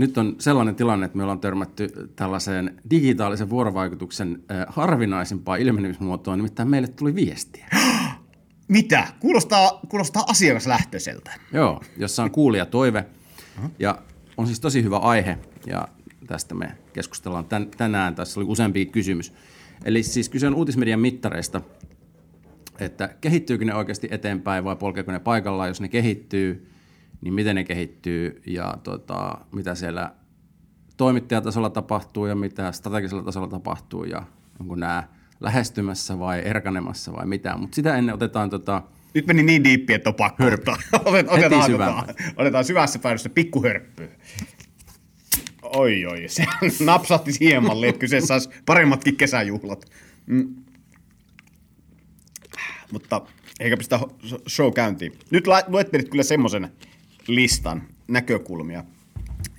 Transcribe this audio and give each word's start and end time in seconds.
Nyt 0.00 0.18
on 0.18 0.36
sellainen 0.38 0.74
tilanne, 0.74 1.06
että 1.06 1.16
me 1.16 1.22
ollaan 1.22 1.40
törmätty 1.40 1.88
tällaiseen 2.16 2.80
digitaalisen 2.90 3.50
vuorovaikutuksen 3.50 4.42
harvinaisimpaan 4.68 5.60
ilmenemismuotoon, 5.60 6.38
nimittäin 6.38 6.68
meille 6.68 6.88
tuli 6.88 7.14
viestiä. 7.14 7.66
Mitä? 8.68 9.08
Kuulostaa, 9.20 9.80
kuulostaa 9.88 10.24
asiakaslähtöiseltä. 10.28 11.30
Joo, 11.52 11.80
jossa 11.96 12.22
on 12.22 12.30
kuulija 12.30 12.66
toive. 12.66 13.06
Ja 13.78 13.98
on 14.36 14.46
siis 14.46 14.60
tosi 14.60 14.82
hyvä 14.82 14.96
aihe, 14.96 15.38
ja 15.66 15.88
tästä 16.26 16.54
me 16.54 16.72
keskustellaan 16.92 17.44
tän, 17.44 17.68
tänään. 17.76 18.14
Tässä 18.14 18.40
oli 18.40 18.48
useampi 18.48 18.86
kysymys. 18.86 19.32
Eli 19.84 20.02
siis 20.02 20.28
kyse 20.28 20.46
on 20.46 20.54
uutismedian 20.54 21.00
mittareista, 21.00 21.60
että 22.78 23.08
kehittyykö 23.20 23.64
ne 23.64 23.74
oikeasti 23.74 24.08
eteenpäin 24.10 24.64
vai 24.64 24.76
polkeeko 24.76 25.12
ne 25.12 25.18
paikallaan, 25.18 25.68
jos 25.68 25.80
ne 25.80 25.88
kehittyy, 25.88 26.70
niin 27.20 27.34
miten 27.34 27.56
ne 27.56 27.64
kehittyy 27.64 28.42
ja 28.46 28.74
tota, 28.82 29.38
mitä 29.52 29.74
siellä 29.74 30.12
toimittajatasolla 30.96 31.70
tapahtuu 31.70 32.26
ja 32.26 32.34
mitä 32.34 32.72
strategisella 32.72 33.22
tasolla 33.22 33.48
tapahtuu 33.48 34.04
ja 34.04 34.22
onko 34.60 34.74
nämä 34.74 35.08
lähestymässä 35.40 36.18
vai 36.18 36.42
erkanemassa 36.44 37.12
vai 37.12 37.26
mitä. 37.26 37.56
Mutta 37.56 37.74
sitä 37.74 37.96
ennen 37.96 38.14
otetaan 38.14 38.50
tota, 38.50 38.82
Nyt 39.14 39.26
meni 39.26 39.42
niin 39.42 39.64
diippi, 39.64 39.94
että 39.94 40.10
on 40.10 40.14
pakko 40.14 40.44
ottaa. 40.44 40.76
Otet, 41.04 41.26
otetaan, 41.28 41.74
otetaan, 41.74 42.04
otetaan 42.36 42.64
syvässä 42.64 42.98
päädyssä 42.98 43.28
pikkuhörppy. 43.28 44.10
Oi 45.62 46.06
oi, 46.06 46.28
se 46.28 46.44
napsahti 46.84 47.32
siihen 47.32 47.62
malliin, 47.62 47.90
että 47.90 48.00
kyseessä 48.00 48.34
olisi 48.34 48.50
paremmatkin 48.66 49.16
kesäjuhlat. 49.16 49.84
Mm. 50.26 50.54
Mutta 52.92 53.22
eikä 53.60 53.76
pistä 53.76 53.96
ho- 53.96 54.38
show 54.48 54.72
käyntiin. 54.72 55.12
Nyt 55.30 55.44
luettelit 55.68 56.08
kyllä 56.08 56.22
semmoisen 56.22 56.72
listan 57.26 57.82
näkökulmia, 58.08 58.84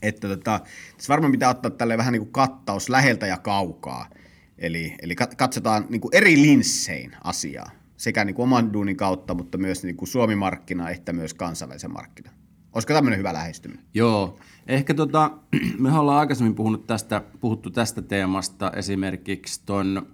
että 0.01 0.27
tota, 0.27 0.59
tässä 0.97 1.09
varmaan 1.09 1.31
pitää 1.31 1.49
ottaa 1.49 1.71
tälle 1.71 1.97
vähän 1.97 2.13
niin 2.13 2.21
kuin 2.21 2.31
kattaus 2.31 2.89
läheltä 2.89 3.27
ja 3.27 3.37
kaukaa. 3.37 4.09
Eli, 4.57 4.95
eli 5.01 5.15
kat- 5.21 5.35
katsotaan 5.35 5.85
niin 5.89 6.01
kuin 6.01 6.15
eri 6.15 6.41
linssein 6.41 7.15
asiaa, 7.23 7.71
sekä 7.97 8.25
niin 8.25 8.35
kuin 8.35 8.43
oman 8.43 8.73
duunin 8.73 8.97
kautta, 8.97 9.33
mutta 9.33 9.57
myös 9.57 9.83
niin 9.83 9.97
kuin 9.97 10.09
Suomi-markkina, 10.09 10.89
että 10.89 11.13
myös 11.13 11.33
kansainvälisen 11.33 11.93
markkina. 11.93 12.31
Olisiko 12.73 12.93
tämmöinen 12.93 13.19
hyvä 13.19 13.33
lähestyminen? 13.33 13.85
Joo, 13.93 14.39
ehkä 14.67 14.93
tota, 14.93 15.31
me 15.79 15.99
ollaan 15.99 16.19
aikaisemmin 16.19 16.55
puhunut 16.55 16.87
tästä, 16.87 17.21
puhuttu 17.39 17.69
tästä 17.69 18.01
teemasta 18.01 18.71
esimerkiksi 18.75 19.61
ton 19.65 20.07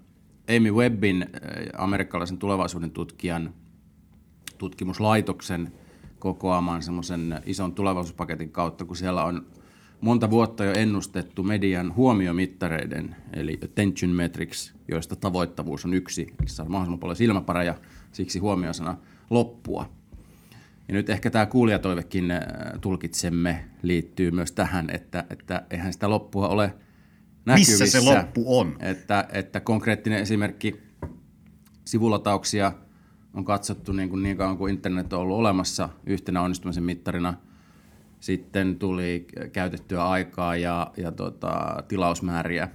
Amy 0.58 0.72
Webbin, 0.72 1.22
äh, 1.22 1.30
amerikkalaisen 1.78 2.38
tulevaisuuden 2.38 2.92
tutkijan 2.92 3.54
tutkimuslaitoksen 4.58 5.72
kokoamaan 6.20 6.82
semmoisen 6.82 7.42
ison 7.46 7.74
tulevaisuuspaketin 7.74 8.52
kautta, 8.52 8.86
kun 8.86 8.96
siellä 8.96 9.24
on 9.24 9.46
monta 10.02 10.30
vuotta 10.30 10.66
jo 10.66 10.74
ennustettu 10.74 11.44
median 11.44 11.96
huomiomittareiden, 11.96 13.16
eli 13.34 13.60
attention 13.64 14.12
metrics, 14.12 14.74
joista 14.88 15.16
tavoittavuus 15.16 15.86
on 15.86 15.94
yksi, 15.94 16.22
eli 16.40 16.48
saa 16.48 16.66
mahdollisimman 16.66 17.00
paljon 17.00 17.16
silmäpareja, 17.16 17.76
siksi 18.12 18.40
huomiosana 18.40 18.98
loppua. 19.30 19.90
Ja 20.88 20.94
nyt 20.94 21.10
ehkä 21.10 21.30
tämä 21.30 21.46
kuulijatoivekin 21.46 22.32
äh, 22.32 22.42
tulkitsemme 22.82 23.66
liittyy 23.82 24.32
myös 24.32 24.52
tähän, 24.52 24.90
että, 24.90 25.26
että 25.30 25.66
eihän 25.70 25.94
sitä 25.94 26.10
loppua 26.10 26.48
ole 26.48 26.74
näkyvissä. 27.46 27.84
Missä 27.84 28.00
se 28.00 28.06
loppu 28.06 28.60
on? 28.60 28.78
Että, 28.80 29.28
että 29.32 29.60
konkreettinen 29.60 30.20
esimerkki, 30.20 30.82
sivulatauksia 31.86 32.72
on 33.38 33.46
katsottu 33.46 33.92
niin, 33.92 34.10
kuin 34.10 34.24
niin 34.24 34.38
kauan 34.38 34.58
kuin 34.58 34.74
internet 34.74 35.14
on 35.14 35.20
ollut 35.20 35.38
olemassa 35.38 35.90
yhtenä 36.06 36.42
onnistumisen 36.42 36.84
mittarina. 36.84 37.34
Sitten 38.20 38.80
tuli 38.80 39.28
käytettyä 39.54 40.08
aikaa 40.08 40.56
ja, 40.56 40.92
ja 40.98 41.12
tota, 41.12 41.84
tilausmääriä, 41.88 42.70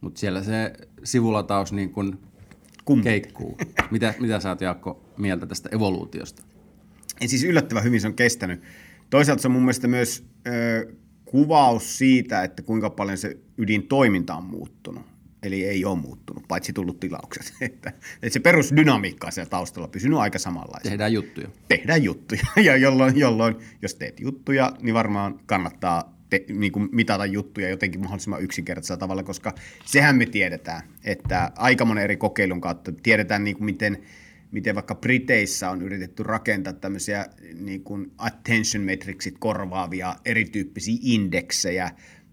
mutta 0.00 0.20
siellä 0.20 0.42
se 0.42 0.72
sivulataus 1.04 1.72
niin 1.72 1.90
kuin 1.90 2.18
keikkuu. 3.02 3.56
Mitä, 3.90 4.14
mitä 4.20 4.40
sä 4.40 4.48
oot 4.48 4.60
Jaakko 4.60 5.02
mieltä 5.16 5.46
tästä 5.46 5.68
evoluutiosta? 5.72 6.42
Ja 7.20 7.28
siis 7.28 7.44
yllättävän 7.44 7.84
hyvin 7.84 8.00
se 8.00 8.06
on 8.06 8.14
kestänyt. 8.14 8.62
Toisaalta 9.10 9.42
se 9.42 9.48
on 9.48 9.52
mun 9.52 9.62
mielestä 9.62 9.88
myös 9.88 10.24
ö, 10.46 10.92
kuvaus 11.24 11.98
siitä, 11.98 12.42
että 12.42 12.62
kuinka 12.62 12.90
paljon 12.90 13.18
se 13.18 13.36
ydintoiminta 13.58 14.34
on 14.34 14.44
muuttunut. 14.44 15.02
Eli 15.42 15.64
ei 15.64 15.84
ole 15.84 15.98
muuttunut, 15.98 16.44
paitsi 16.48 16.72
tullut 16.72 17.00
tilaukset. 17.00 17.54
Että, 17.60 17.92
että 18.22 18.30
se 18.30 18.40
perusdynamiikka 18.40 19.30
siellä 19.30 19.50
taustalla 19.50 19.88
pysynyt 19.88 20.18
aika 20.18 20.38
samanlaisena. 20.38 20.90
Tehdään 20.90 21.12
juttuja. 21.12 21.48
Tehdään 21.68 22.02
juttuja. 22.02 22.42
Ja 22.64 22.76
jolloin, 22.76 23.18
jolloin, 23.18 23.56
jos 23.82 23.94
teet 23.94 24.20
juttuja, 24.20 24.72
niin 24.80 24.94
varmaan 24.94 25.40
kannattaa 25.46 26.16
te, 26.30 26.44
niin 26.48 26.72
kuin 26.72 26.88
mitata 26.92 27.26
juttuja 27.26 27.68
jotenkin 27.68 28.00
mahdollisimman 28.00 28.42
yksinkertaisella 28.42 28.98
tavalla, 28.98 29.22
koska 29.22 29.54
sehän 29.84 30.16
me 30.16 30.26
tiedetään, 30.26 30.82
että 31.04 31.52
aika 31.56 31.84
monen 31.84 32.04
eri 32.04 32.16
kokeilun 32.16 32.60
kautta 32.60 32.92
tiedetään, 33.02 33.44
niin 33.44 33.56
kuin 33.56 33.64
miten, 33.64 33.98
miten 34.50 34.74
vaikka 34.74 34.94
Briteissä 34.94 35.70
on 35.70 35.82
yritetty 35.82 36.22
rakentaa 36.22 36.72
tämmöisiä 36.72 37.26
niin 37.54 37.84
kuin 37.84 38.12
attention 38.18 38.84
metricsit 38.84 39.34
korvaavia 39.38 40.16
erityyppisiä 40.24 40.98
indeksejä, 41.02 41.90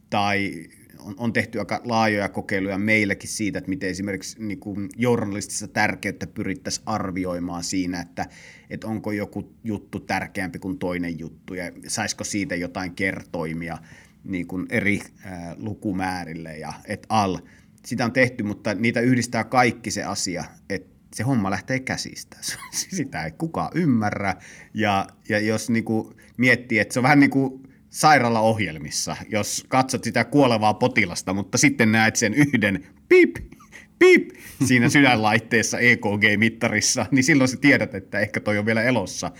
tai 0.09 0.65
on, 1.09 1.15
on 1.17 1.33
tehty 1.33 1.59
aika 1.59 1.81
laajoja 1.83 2.29
kokeiluja 2.29 2.77
meilläkin 2.77 3.29
siitä, 3.29 3.59
että 3.59 3.69
miten 3.69 3.89
esimerkiksi 3.89 4.43
niin 4.43 4.59
kuin 4.59 4.89
journalistista 4.95 5.67
tärkeyttä 5.67 6.27
pyrittäisiin 6.27 6.83
arvioimaan 6.87 7.63
siinä, 7.63 8.01
että, 8.01 8.25
että 8.69 8.87
onko 8.87 9.11
joku 9.11 9.53
juttu 9.63 9.99
tärkeämpi 9.99 10.59
kuin 10.59 10.79
toinen 10.79 11.19
juttu, 11.19 11.53
ja 11.53 11.71
saisiko 11.87 12.23
siitä 12.23 12.55
jotain 12.55 12.95
kertoimia 12.95 13.77
niin 14.23 14.47
kuin 14.47 14.65
eri 14.69 14.99
ää, 15.23 15.55
lukumäärille 15.57 16.57
ja 16.57 16.73
et 16.85 17.05
al. 17.09 17.37
Sitä 17.85 18.05
on 18.05 18.11
tehty, 18.11 18.43
mutta 18.43 18.73
niitä 18.73 18.99
yhdistää 18.99 19.43
kaikki 19.43 19.91
se 19.91 20.03
asia, 20.03 20.43
että 20.69 20.89
se 21.15 21.23
homma 21.23 21.51
lähtee 21.51 21.79
käsistä. 21.79 22.37
Sitä 22.71 23.23
ei 23.23 23.31
kukaan 23.31 23.71
ymmärrä. 23.75 24.35
Ja, 24.73 25.07
ja 25.29 25.39
jos 25.39 25.69
niinku 25.69 26.13
miettii, 26.37 26.79
että 26.79 26.93
se 26.93 26.99
on 26.99 27.03
vähän 27.03 27.19
niin 27.19 27.29
kuin 27.29 27.69
sairaalaohjelmissa, 27.89 29.16
jos 29.29 29.66
katsot 29.67 30.03
sitä 30.03 30.23
kuolevaa 30.23 30.73
potilasta, 30.73 31.33
mutta 31.33 31.57
sitten 31.57 31.91
näet 31.91 32.16
sen 32.16 32.33
yhden 32.33 32.85
pip, 33.09 33.35
pip 34.00 34.29
siinä 34.66 34.89
sydänlaitteessa 34.89 35.79
EKG-mittarissa, 35.79 37.05
niin 37.11 37.23
silloin 37.23 37.47
sä 37.47 37.57
tiedät, 37.57 37.95
että 37.95 38.19
ehkä 38.19 38.39
toi 38.39 38.57
on 38.57 38.66
vielä 38.66 38.83
elossa. 38.83 39.31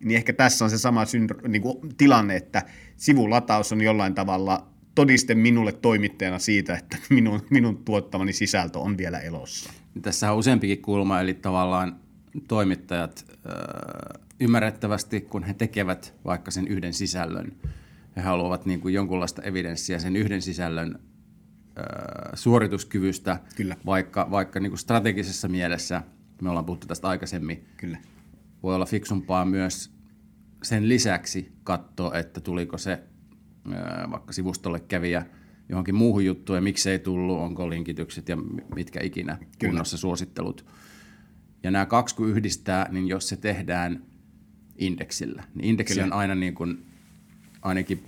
Niin 0.00 0.16
ehkä 0.16 0.32
tässä 0.32 0.64
on 0.64 0.70
se 0.70 0.78
sama 0.78 1.04
syndro- 1.04 1.48
niin 1.48 1.62
kuin 1.62 1.78
tilanne, 1.96 2.36
että 2.36 2.62
sivulataus 2.96 3.72
on 3.72 3.80
jollain 3.80 4.14
tavalla 4.14 4.66
todiste 4.94 5.34
minulle 5.34 5.72
toimittajana 5.72 6.38
siitä, 6.38 6.76
että 6.76 6.96
minun, 7.10 7.42
minun 7.50 7.84
tuottamani 7.84 8.32
sisältö 8.32 8.78
on 8.78 8.98
vielä 8.98 9.18
elossa. 9.18 9.72
Tässä 10.02 10.32
on 10.32 10.38
useampikin 10.38 10.82
kulma, 10.82 11.20
eli 11.20 11.34
tavallaan 11.34 11.96
toimittajat 12.48 13.26
ymmärrettävästi, 14.40 15.20
kun 15.20 15.42
he 15.42 15.54
tekevät 15.54 16.14
vaikka 16.24 16.50
sen 16.50 16.68
yhden 16.68 16.92
sisällön, 16.92 17.52
he 18.16 18.20
haluavat 18.20 18.66
niin 18.66 18.80
kuin 18.80 18.94
jonkunlaista 18.94 19.42
evidenssiä 19.42 19.98
sen 19.98 20.16
yhden 20.16 20.42
sisällön 20.42 20.98
suorituskyvystä, 22.34 23.40
Kyllä. 23.56 23.76
vaikka, 23.86 24.30
vaikka 24.30 24.60
niin 24.60 24.70
kuin 24.70 24.78
strategisessa 24.78 25.48
mielessä, 25.48 26.02
me 26.42 26.48
ollaan 26.48 26.64
puhuttu 26.64 26.86
tästä 26.86 27.08
aikaisemmin, 27.08 27.64
Kyllä. 27.76 27.98
voi 28.62 28.74
olla 28.74 28.86
fiksumpaa 28.86 29.44
myös 29.44 29.94
sen 30.62 30.88
lisäksi 30.88 31.52
katsoa, 31.64 32.18
että 32.18 32.40
tuliko 32.40 32.78
se 32.78 33.02
vaikka 34.10 34.32
sivustolle 34.32 34.80
kävijä 34.80 35.26
johonkin 35.68 35.94
muuhun 35.94 36.24
juttuun 36.24 36.56
ja 36.56 36.62
miksei 36.62 36.98
tullut, 36.98 37.38
onko 37.38 37.70
linkitykset 37.70 38.28
ja 38.28 38.36
mitkä 38.74 39.00
ikinä 39.02 39.38
kunnossa 39.60 39.96
suosittelut. 39.96 40.66
Ja 41.62 41.70
nämä 41.70 41.86
kaksi 41.86 42.14
kun 42.14 42.28
yhdistää, 42.28 42.88
niin 42.92 43.08
jos 43.08 43.28
se 43.28 43.36
tehdään 43.36 44.02
indeksillä, 44.76 45.44
niin 45.54 45.64
indeksi 45.64 45.94
Kyllä. 45.94 46.06
on 46.06 46.12
aina 46.12 46.34
niin 46.34 46.54
kuin, 46.54 46.86
ainakin 47.64 48.04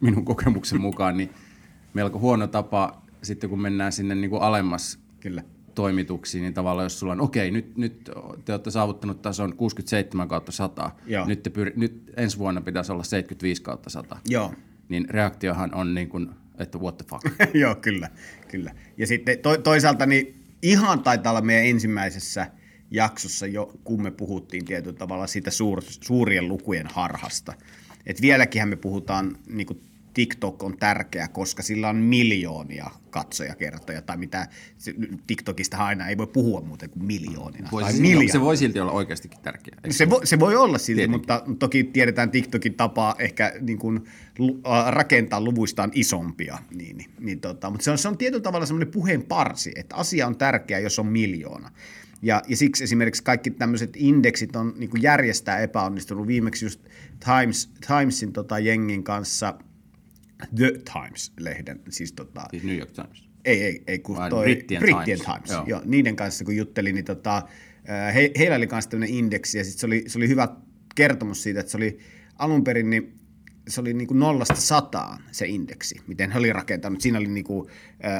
minun 0.00 0.24
kokemuksen 0.24 0.80
mukaan, 0.80 1.16
niin 1.16 1.30
melko 1.94 2.18
huono 2.18 2.46
tapa 2.46 3.02
sitten 3.22 3.50
kun 3.50 3.60
mennään 3.60 3.92
sinne 3.92 4.14
niin 4.14 4.30
kuin 4.30 4.42
alemmas 4.42 4.98
Kyllä. 5.20 5.42
toimituksiin, 5.74 6.42
niin 6.42 6.54
tavallaan 6.54 6.84
jos 6.84 7.00
sulla 7.00 7.12
on, 7.12 7.20
okei, 7.20 7.50
nyt, 7.50 7.76
nyt 7.76 8.10
te 8.44 8.52
olette 8.52 8.70
saavuttanut 8.70 9.22
tason 9.22 9.56
67 9.56 10.28
kautta 10.28 10.52
100, 10.52 10.90
Joo. 11.06 11.26
nyt, 11.26 11.42
te 11.42 11.50
pyri, 11.50 11.72
nyt 11.76 12.12
ensi 12.16 12.38
vuonna 12.38 12.60
pitäisi 12.60 12.92
olla 12.92 13.04
75 13.04 13.62
kautta 13.62 13.90
100, 13.90 14.16
Joo. 14.28 14.54
niin 14.88 15.10
reaktiohan 15.10 15.74
on 15.74 15.94
niin 15.94 16.08
kuin, 16.08 16.30
että 16.58 16.78
what 16.78 16.96
the 16.96 17.06
fuck. 17.10 17.24
Joo, 17.62 17.74
kyllä, 17.74 18.10
kyllä. 18.48 18.74
Ja 18.96 19.06
sitten 19.06 19.38
to, 19.38 19.56
toisaalta 19.56 20.06
niin 20.06 20.44
ihan 20.62 21.02
taitaa 21.02 21.32
olla 21.32 21.40
meidän 21.42 21.66
ensimmäisessä 21.66 22.50
jaksossa 22.90 23.46
jo, 23.46 23.72
kun 23.84 24.02
me 24.02 24.10
puhuttiin 24.10 24.64
tietyllä 24.64 24.96
tavalla 24.96 25.26
siitä 25.26 25.50
suur, 25.50 25.82
suurien 25.82 26.48
lukujen 26.48 26.86
harhasta. 26.86 27.54
Et 28.08 28.20
vieläkin 28.20 28.68
me 28.68 28.76
puhutaan 28.76 29.36
niin 29.48 29.66
kuin 29.66 29.80
TikTok 30.14 30.62
on 30.62 30.76
tärkeä, 30.76 31.28
koska 31.28 31.62
sillä 31.62 31.88
on 31.88 31.96
miljoonia 31.96 32.90
katsojakertoja, 33.10 34.02
tai 34.02 34.16
mitä, 34.16 34.48
TikTokista 35.26 35.76
aina 35.76 36.08
ei 36.08 36.18
voi 36.18 36.26
puhua 36.26 36.60
muuten 36.60 36.90
kuin 36.90 37.04
miljoonina. 37.04 37.68
Voi, 37.72 37.82
tai 37.82 37.92
miljoonina. 37.92 38.32
se 38.32 38.40
voi 38.40 38.56
silti 38.56 38.80
olla 38.80 38.92
oikeastikin 38.92 39.40
tärkeä. 39.42 39.74
Se 39.90 40.10
voi, 40.10 40.26
se 40.26 40.40
voi 40.40 40.56
olla 40.56 40.78
silti, 40.78 40.98
Tietenkin. 40.98 41.20
mutta 41.20 41.42
toki 41.58 41.84
tiedetään 41.84 42.30
TikTokin 42.30 42.74
tapaa 42.74 43.14
ehkä 43.18 43.52
niin 43.60 43.78
kuin, 43.78 44.04
rakentaa 44.88 45.40
luvuistaan 45.40 45.90
isompia. 45.94 46.58
Niin, 46.74 46.96
niin, 46.96 47.10
niin, 47.20 47.40
tota, 47.40 47.70
mutta 47.70 47.84
se 47.84 47.90
on, 47.90 47.98
se 47.98 48.08
on 48.08 48.18
tietyllä 48.18 48.42
tavalla 48.42 48.66
semmoinen 48.66 48.92
puheen 48.92 49.22
parsi, 49.22 49.72
että 49.76 49.96
asia 49.96 50.26
on 50.26 50.36
tärkeä, 50.36 50.78
jos 50.78 50.98
on 50.98 51.06
miljoona. 51.06 51.70
Ja, 52.22 52.42
ja 52.48 52.56
siksi 52.56 52.84
esimerkiksi 52.84 53.22
kaikki 53.22 53.50
tämmöiset 53.50 53.90
indeksit 53.96 54.56
on 54.56 54.74
niin 54.76 54.90
kuin 54.90 55.02
järjestää 55.02 55.58
epäonnistunut. 55.58 56.26
Viimeksi 56.26 56.64
just 56.64 56.80
Times, 57.24 57.70
Timesin 57.86 58.32
tota, 58.32 58.58
jengin 58.58 59.04
kanssa, 59.04 59.54
The 60.56 60.72
Times-lehden, 60.92 61.80
siis 61.88 62.12
tota, 62.12 62.44
Siis 62.50 62.64
New 62.64 62.78
York 62.78 62.92
Times. 62.92 63.28
ei, 63.44 63.62
ei, 63.62 63.82
ei 63.86 63.98
kun 63.98 64.16
Vai 64.16 64.30
toi 64.30 64.44
Brittien 64.44 64.80
Brittien 64.80 65.18
Times. 65.18 65.32
Times. 65.34 65.50
Joo. 65.50 65.64
Joo. 65.66 65.82
niiden 65.84 66.16
kanssa 66.16 66.44
kun 66.44 66.56
juttelin, 66.56 66.94
niin 66.94 67.04
tota, 67.04 67.42
ää, 67.86 68.12
he, 68.12 68.30
heillä 68.38 68.56
oli 68.56 68.68
myös 68.72 68.86
tämmöinen 68.86 69.16
indeksi 69.16 69.58
ja 69.58 69.64
sit 69.64 69.78
se, 69.78 69.86
oli, 69.86 70.04
se 70.06 70.18
oli 70.18 70.28
hyvä 70.28 70.48
kertomus 70.94 71.42
siitä, 71.42 71.60
että 71.60 71.70
se 71.70 71.76
oli 71.76 71.98
alun 72.38 72.64
perin 72.64 72.90
niin 72.90 73.18
se 73.68 73.80
oli 73.80 73.94
niin 73.94 74.08
kuin 74.08 74.20
nollasta 74.20 74.54
sataan 74.54 75.22
se 75.32 75.46
indeksi, 75.46 76.00
miten 76.06 76.30
he 76.30 76.38
oli 76.38 76.52
rakentanut. 76.52 77.00
Siinä 77.00 77.18
oli 77.18 77.28
niin 77.28 77.44
kuin, 77.44 77.68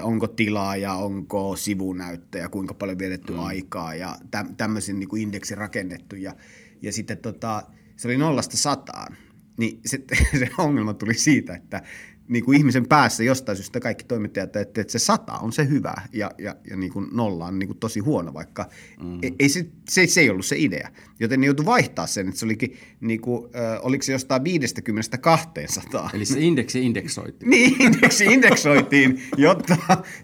onko 0.02 0.26
tilaa 0.26 0.76
ja 0.76 0.94
onko 0.94 1.56
sivunäyttöjä, 1.56 2.48
kuinka 2.48 2.74
paljon 2.74 2.98
vietetty 2.98 3.32
mm. 3.32 3.38
aikaa 3.38 3.94
ja 3.94 4.16
täm, 4.30 4.56
tämmöisen 4.56 4.98
niin 4.98 5.08
kuin 5.08 5.22
indeksi 5.22 5.54
rakennettu. 5.54 6.16
Ja, 6.16 6.34
ja 6.82 6.92
sitten 6.92 7.18
tota, 7.18 7.62
se 7.96 8.08
oli 8.08 8.16
nollasta 8.16 8.56
sataan. 8.56 9.16
Niin 9.58 9.80
se, 9.86 10.00
se 10.38 10.48
ongelma 10.58 10.94
tuli 10.94 11.14
siitä, 11.14 11.54
että 11.54 11.82
niin 12.28 12.44
kuin 12.44 12.58
ihmisen 12.58 12.88
päässä 12.88 13.24
jostain 13.24 13.56
syystä 13.56 13.80
kaikki 13.80 14.04
toimittajat, 14.04 14.56
että, 14.56 14.80
että 14.80 14.92
se 14.92 14.98
sata 14.98 15.32
on 15.32 15.52
se 15.52 15.68
hyvä 15.68 15.94
ja, 16.12 16.30
ja, 16.38 16.56
ja 16.70 16.76
niin 16.76 16.92
kuin 16.92 17.08
nolla 17.12 17.46
on 17.46 17.58
niin 17.58 17.68
kuin 17.68 17.78
tosi 17.78 18.00
huono, 18.00 18.34
vaikka 18.34 18.68
mm. 19.02 19.18
ei, 19.22 19.34
ei 19.38 19.48
se, 19.48 19.66
se, 19.88 20.06
se 20.06 20.20
ei 20.20 20.30
ollut 20.30 20.46
se 20.46 20.56
idea. 20.58 20.88
Joten 21.20 21.40
ne 21.40 21.46
joutui 21.46 21.66
vaihtaa 21.66 22.06
sen, 22.06 22.28
että 22.28 22.40
se 22.40 22.46
olikin, 22.46 22.76
niin 23.00 23.20
kuin, 23.20 23.44
äh, 23.44 23.78
oliko 23.82 24.02
se 24.02 24.12
jostain 24.12 24.44
50 24.44 25.18
200. 25.18 26.10
Eli 26.14 26.24
se 26.24 26.40
indeksi 26.40 26.86
indeksoitiin. 26.86 27.50
Niin, 27.58 27.82
indeksi 27.82 28.24
indeksoitiin, 28.24 29.22
jotta, 29.36 29.76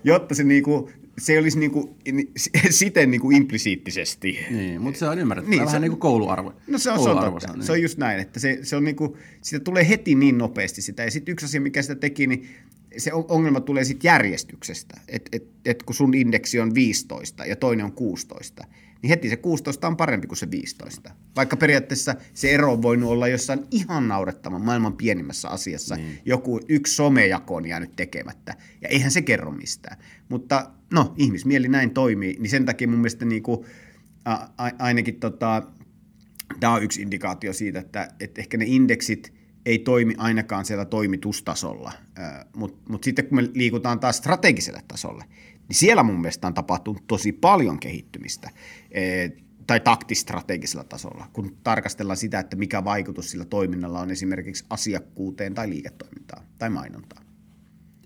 jotta 0.05 0.35
se, 0.35 0.45
niinku, 0.45 0.91
se 1.19 1.33
ei 1.33 1.39
olisi 1.39 1.59
niinku, 1.59 1.97
ni- 2.13 2.31
siten 2.71 3.11
niinku 3.11 3.31
implisiittisesti. 3.31 4.39
Niin, 4.51 4.81
mutta 4.81 4.99
se 4.99 5.09
on 5.09 5.19
ymmärrettävää. 5.19 5.51
Niin, 5.51 5.61
Vähän 5.61 5.73
se- 5.73 5.79
niin 5.81 5.91
kuin 5.91 6.01
kouluarvo. 6.01 6.55
No 6.67 6.79
se 6.79 6.91
on, 6.91 7.03
se 7.03 7.09
on 7.11 7.33
totta. 7.33 7.53
niin. 7.53 7.63
Se 7.63 7.73
on 7.73 7.83
just 7.83 7.99
näin, 7.99 8.21
että 8.21 8.41
se, 8.41 8.59
se 8.63 8.77
on 8.77 8.85
niinku, 8.85 9.17
sitä 9.43 9.61
tulee 9.65 9.89
heti 9.89 10.15
niin 10.15 10.39
nopeasti 10.39 10.83
sitä. 10.83 11.05
Ja 11.05 11.11
sitten 11.11 11.33
yksi 11.33 11.47
asia, 11.47 11.61
mikä 11.61 11.83
sitä 11.83 11.95
teki, 11.95 12.27
niin 12.27 12.49
se 12.97 13.13
on- 13.13 13.25
ongelma 13.29 13.61
tulee 13.61 13.85
sitten 13.85 14.09
järjestyksestä. 14.09 15.01
Että 15.09 15.29
et, 15.33 15.45
et 15.65 15.83
kun 15.83 15.95
sun 15.95 16.15
indeksi 16.15 16.61
on 16.61 16.75
15 16.75 17.47
ja 17.47 17.57
toinen 17.57 17.85
on 17.87 17.93
16, 17.93 18.65
niin 19.03 19.09
heti 19.09 19.29
se 19.29 19.37
16 19.37 19.87
on 19.89 19.97
parempi 19.97 20.27
kuin 20.27 20.39
se 20.39 20.51
15. 20.51 21.11
Vaikka 21.37 21.57
periaatteessa 21.57 22.15
se 22.35 22.51
ero 22.51 22.73
on 22.73 22.83
voinut 22.83 23.11
olla 23.11 23.29
jossain 23.29 23.61
ihan 23.71 24.09
naurettavan 24.09 24.63
maailman 24.65 24.97
pienimmässä 24.97 25.49
asiassa. 25.49 25.97
Niin. 25.97 26.19
Joku 26.25 26.61
yksi 26.69 26.95
somejako 26.95 27.55
on 27.57 27.67
jäänyt 27.69 27.97
tekemättä. 27.97 28.55
Ja 28.81 28.89
eihän 28.89 29.11
se 29.11 29.23
kerro 29.23 29.51
mistään. 29.51 29.97
Mutta 30.29 30.71
no, 30.95 31.15
ihmismieli 31.17 31.69
näin 31.69 31.91
toimii, 31.91 32.37
niin 32.39 32.51
sen 32.51 32.65
takia 32.65 32.89
mun 32.89 32.99
mielestä 32.99 33.25
niinku, 33.25 33.67
a, 34.25 34.33
a, 34.33 34.71
ainakin 34.79 35.21
tota, 35.21 35.63
tämä 36.61 36.75
on 36.75 36.83
yksi 36.83 37.03
indikaatio 37.03 37.53
siitä, 37.53 37.79
että, 37.79 38.09
että 38.21 38.41
ehkä 38.41 38.57
ne 38.57 38.65
indeksit 38.69 39.33
ei 39.67 39.79
toimi 39.79 40.15
ainakaan 40.19 40.65
siellä 40.65 40.85
toimitustasolla, 40.85 41.93
mutta 42.57 42.91
mut 42.93 43.05
sitten 43.05 43.27
kun 43.27 43.37
me 43.37 43.51
liikutaan 43.55 44.01
taas 44.01 44.17
strategiselle 44.17 44.83
tasolle, 44.89 45.25
niin 45.69 45.77
siellä 45.77 46.03
mun 46.03 46.21
mielestä 46.21 46.47
on 46.47 46.55
tapahtunut 46.55 47.07
tosi 47.07 47.33
paljon 47.33 47.81
kehittymistä, 47.81 48.51
eh, 48.91 49.33
tai 49.67 49.81
taktistrategisella 49.81 50.85
tasolla, 50.85 51.27
kun 51.33 51.57
tarkastellaan 51.63 52.17
sitä, 52.17 52.39
että 52.39 52.57
mikä 52.57 52.85
vaikutus 52.85 53.31
sillä 53.31 53.45
toiminnalla 53.45 54.01
on 54.01 54.11
esimerkiksi 54.11 54.65
asiakkuuteen 54.71 55.55
tai 55.55 55.69
liiketoimintaan 55.69 56.47
tai 56.59 56.71
mainontaan. 56.71 57.24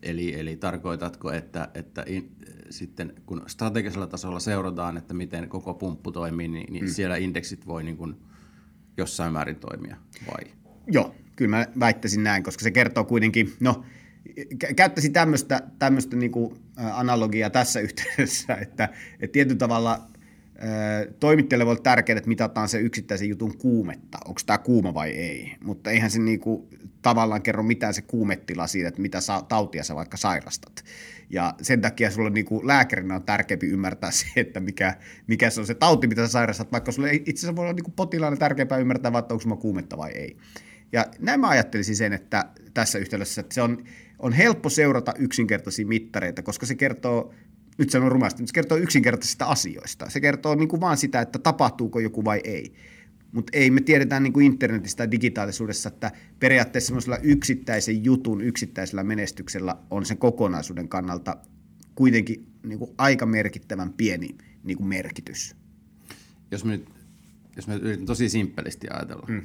Eli, 0.02 0.40
eli 0.40 0.56
tarkoitatko, 0.56 1.32
että, 1.32 1.68
että 1.74 2.04
in, 2.06 2.32
sitten 2.70 3.12
kun 3.26 3.42
strategisella 3.46 4.06
tasolla 4.06 4.40
seurataan, 4.40 4.96
että 4.96 5.14
miten 5.14 5.48
koko 5.48 5.74
pumppu 5.74 6.12
toimii, 6.12 6.48
niin, 6.48 6.72
niin 6.72 6.84
mm. 6.84 6.90
siellä 6.90 7.16
indeksit 7.16 7.66
voi 7.66 7.82
niin 7.82 7.96
kuin 7.96 8.16
jossain 8.96 9.32
määrin 9.32 9.56
toimia, 9.56 9.96
vai? 10.26 10.52
Joo, 10.86 11.14
kyllä 11.36 11.56
mä 11.56 11.66
väittäisin 11.80 12.24
näin, 12.24 12.42
koska 12.42 12.62
se 12.62 12.70
kertoo 12.70 13.04
kuitenkin, 13.04 13.52
no 13.60 13.84
kä- 14.64 14.74
käyttäisin 14.74 15.12
tämmöistä, 15.12 15.62
tämmöistä 15.78 16.16
niinku, 16.16 16.58
ä, 16.78 16.96
analogiaa 16.96 17.50
tässä 17.50 17.80
yhteydessä, 17.86 18.54
että, 18.54 18.88
että 19.20 19.32
tietyllä 19.32 19.58
tavalla 19.58 20.08
toimittajalle 21.20 21.66
voi 21.66 21.72
olla 21.72 21.82
tärkeää, 21.82 22.18
että 22.18 22.28
mitataan 22.28 22.68
se 22.68 22.80
yksittäisen 22.80 23.28
jutun 23.28 23.58
kuumetta, 23.58 24.18
onko 24.24 24.40
tämä 24.46 24.58
kuuma 24.58 24.94
vai 24.94 25.10
ei, 25.10 25.56
mutta 25.64 25.90
eihän 25.90 26.10
se 26.10 26.18
niinku, 26.18 26.68
tavallaan 27.02 27.42
kerro 27.42 27.62
mitään 27.62 27.94
se 27.94 28.02
kuumetila 28.02 28.66
siitä, 28.66 28.88
että 28.88 29.02
mitä 29.02 29.18
tautia 29.48 29.84
sä 29.84 29.94
vaikka 29.94 30.16
sairastat. 30.16 30.84
Ja 31.30 31.54
sen 31.62 31.80
takia 31.80 32.10
sulla 32.10 32.30
niinku, 32.30 32.66
lääkärinä 32.66 33.14
on 33.14 33.22
tärkeämpi 33.22 33.66
ymmärtää 33.66 34.10
se, 34.10 34.26
että 34.36 34.60
mikä, 34.60 34.94
mikä 35.26 35.50
se 35.50 35.60
on 35.60 35.66
se 35.66 35.74
tauti, 35.74 36.06
mitä 36.06 36.26
sä 36.26 36.32
sairastat, 36.32 36.72
vaikka 36.72 36.92
sulle 36.92 37.12
itse 37.12 37.30
asiassa 37.30 37.56
voi 37.56 37.62
olla 37.62 37.72
niinku, 37.72 37.90
potilaana 37.90 38.36
tärkeämpää 38.36 38.78
ymmärtää, 38.78 39.18
että 39.18 39.34
onko 39.34 39.42
sulla 39.42 39.56
kuumetta 39.56 39.96
vai 39.96 40.10
ei. 40.10 40.36
Ja 40.92 41.06
näin 41.18 41.40
mä 41.40 41.48
ajattelisin 41.48 41.96
sen, 41.96 42.12
että 42.12 42.44
tässä 42.74 42.98
yhteydessä, 42.98 43.40
että 43.40 43.54
se 43.54 43.62
on, 43.62 43.84
on 44.18 44.32
helppo 44.32 44.68
seurata 44.68 45.14
yksinkertaisia 45.18 45.86
mittareita, 45.86 46.42
koska 46.42 46.66
se 46.66 46.74
kertoo, 46.74 47.34
nyt 47.78 47.90
sanon 47.90 48.12
rumasti, 48.12 48.42
mutta 48.42 48.50
se 48.50 48.54
kertoo 48.54 48.78
yksinkertaisista 48.78 49.44
asioista. 49.44 50.10
Se 50.10 50.20
kertoo 50.20 50.54
niin 50.54 50.68
kuin 50.68 50.80
vaan 50.80 50.96
sitä, 50.96 51.20
että 51.20 51.38
tapahtuuko 51.38 52.00
joku 52.00 52.24
vai 52.24 52.40
ei. 52.44 52.74
Mutta 53.32 53.50
ei 53.58 53.70
me 53.70 53.80
tiedetään 53.80 54.22
niin 54.22 54.32
kuin 54.32 54.46
internetistä 54.46 55.02
ja 55.02 55.10
digitaalisuudessa, 55.10 55.88
että 55.88 56.10
periaatteessa 56.40 56.86
semmoisella 56.86 57.18
yksittäisen 57.22 58.04
jutun, 58.04 58.40
yksittäisellä 58.40 59.04
menestyksellä 59.04 59.76
on 59.90 60.06
sen 60.06 60.18
kokonaisuuden 60.18 60.88
kannalta 60.88 61.36
kuitenkin 61.94 62.52
niin 62.62 62.78
kuin 62.78 62.90
aika 62.98 63.26
merkittävän 63.26 63.92
pieni 63.92 64.28
niin 64.64 64.76
kuin 64.76 64.88
merkitys. 64.88 65.56
Jos 66.50 66.64
me 66.64 66.76
nyt 66.76 66.88
jos 67.58 67.66
me 67.66 67.74
yritän 67.74 68.06
tosi 68.06 68.28
simppelisti 68.28 68.86
ajatella, 68.90 69.26
mm. 69.28 69.42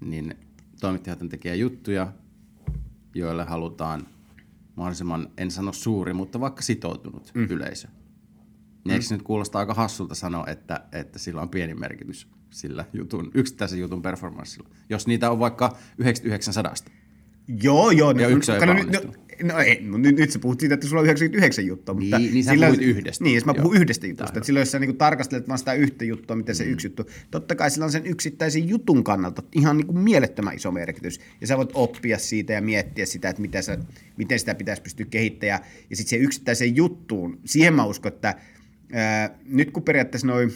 niin 0.00 0.34
toimittajat 0.80 1.18
tekee 1.28 1.56
juttuja, 1.56 2.12
joille 3.14 3.44
halutaan 3.44 4.06
mahdollisimman, 4.76 5.28
en 5.38 5.50
sano 5.50 5.72
suuri, 5.72 6.12
mutta 6.12 6.40
vaikka 6.40 6.62
sitoutunut 6.62 7.30
mm. 7.34 7.46
yleisö. 7.50 7.88
Niin 8.84 8.92
eikö 8.92 9.04
se 9.04 9.14
nyt 9.14 9.22
kuulostaa 9.22 9.58
aika 9.58 9.74
hassulta 9.74 10.14
sanoa, 10.14 10.46
että, 10.46 10.84
että 10.92 11.18
sillä 11.18 11.42
on 11.42 11.48
pieni 11.48 11.74
merkitys 11.74 12.28
sillä 12.52 12.84
jutun, 12.92 13.30
yksittäisen 13.34 13.78
jutun 13.80 14.02
performanssilla, 14.02 14.68
jos 14.88 15.06
niitä 15.06 15.30
on 15.30 15.38
vaikka 15.38 15.76
99 15.98 16.54
sadasta. 16.54 16.90
Joo, 17.62 17.90
joo. 17.90 18.10
Ja 18.10 18.28
no, 18.28 18.36
yksi 18.36 18.50
on 18.52 18.56
epäonnistunut. 18.56 19.16
No, 19.42 19.54
no, 19.54 19.58
ei, 19.60 19.82
no 19.82 19.98
nyt, 19.98 20.16
nyt 20.16 20.30
sä 20.30 20.38
puhut 20.38 20.60
siitä, 20.60 20.74
että 20.74 20.86
sulla 20.86 21.00
on 21.00 21.06
99 21.06 21.66
juttua. 21.66 21.94
Mutta 21.94 22.18
Niin, 22.18 22.34
niin 22.34 22.44
sä 22.44 22.50
sillä- 22.50 22.66
puhuit 22.66 22.82
yhdestä. 22.82 23.24
Niin, 23.24 23.34
jos 23.34 23.44
mä 23.44 23.54
puhun 23.54 23.74
Joo. 23.74 23.80
yhdestä 23.82 24.06
jutusta. 24.06 24.32
Että 24.38 24.46
silloin, 24.46 24.60
jos 24.62 24.70
sä 24.70 24.78
niin 24.78 24.96
tarkastelet 24.96 25.48
vaan 25.48 25.58
sitä 25.58 25.72
yhtä 25.72 26.04
juttua, 26.04 26.36
miten 26.36 26.54
Mm. 26.54 26.56
se 26.56 26.64
yksi 26.64 26.86
juttu. 26.86 27.04
Totta 27.30 27.54
kai 27.54 27.70
sillä 27.70 27.84
on 27.84 27.92
sen 27.92 28.06
yksittäisen 28.06 28.68
jutun 28.68 29.04
kannalta 29.04 29.42
ihan 29.52 29.76
niin 29.76 29.86
kuin 29.86 29.98
mielettömän 29.98 30.54
iso 30.56 30.72
merkitys. 30.72 31.20
Ja 31.40 31.46
sä 31.46 31.56
voit 31.56 31.70
oppia 31.74 32.18
siitä 32.18 32.52
ja 32.52 32.62
miettiä 32.62 33.06
sitä, 33.06 33.28
että 33.28 33.42
miten, 33.42 33.62
sä, 33.62 33.78
miten 34.16 34.38
sitä 34.38 34.54
pitäisi 34.54 34.82
pystyä 34.82 35.06
kehittämään. 35.10 35.60
Ja 35.90 35.96
sitten 35.96 36.10
siihen 36.10 36.24
yksittäiseen 36.24 36.76
juttuun, 36.76 37.40
siihen 37.44 37.74
mä 37.74 37.84
uskon, 37.84 38.12
että 38.12 38.34
ää, 38.92 39.38
nyt 39.44 39.70
kun 39.70 39.82
periaatteessa 39.82 40.26
noin 40.26 40.52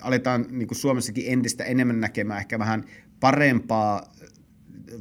aletaan 0.00 0.46
niin 0.50 0.68
kuin 0.68 0.78
Suomessakin 0.78 1.24
entistä 1.26 1.64
enemmän 1.64 2.00
näkemään 2.00 2.40
ehkä 2.40 2.58
vähän 2.58 2.84
parempaa 3.20 4.14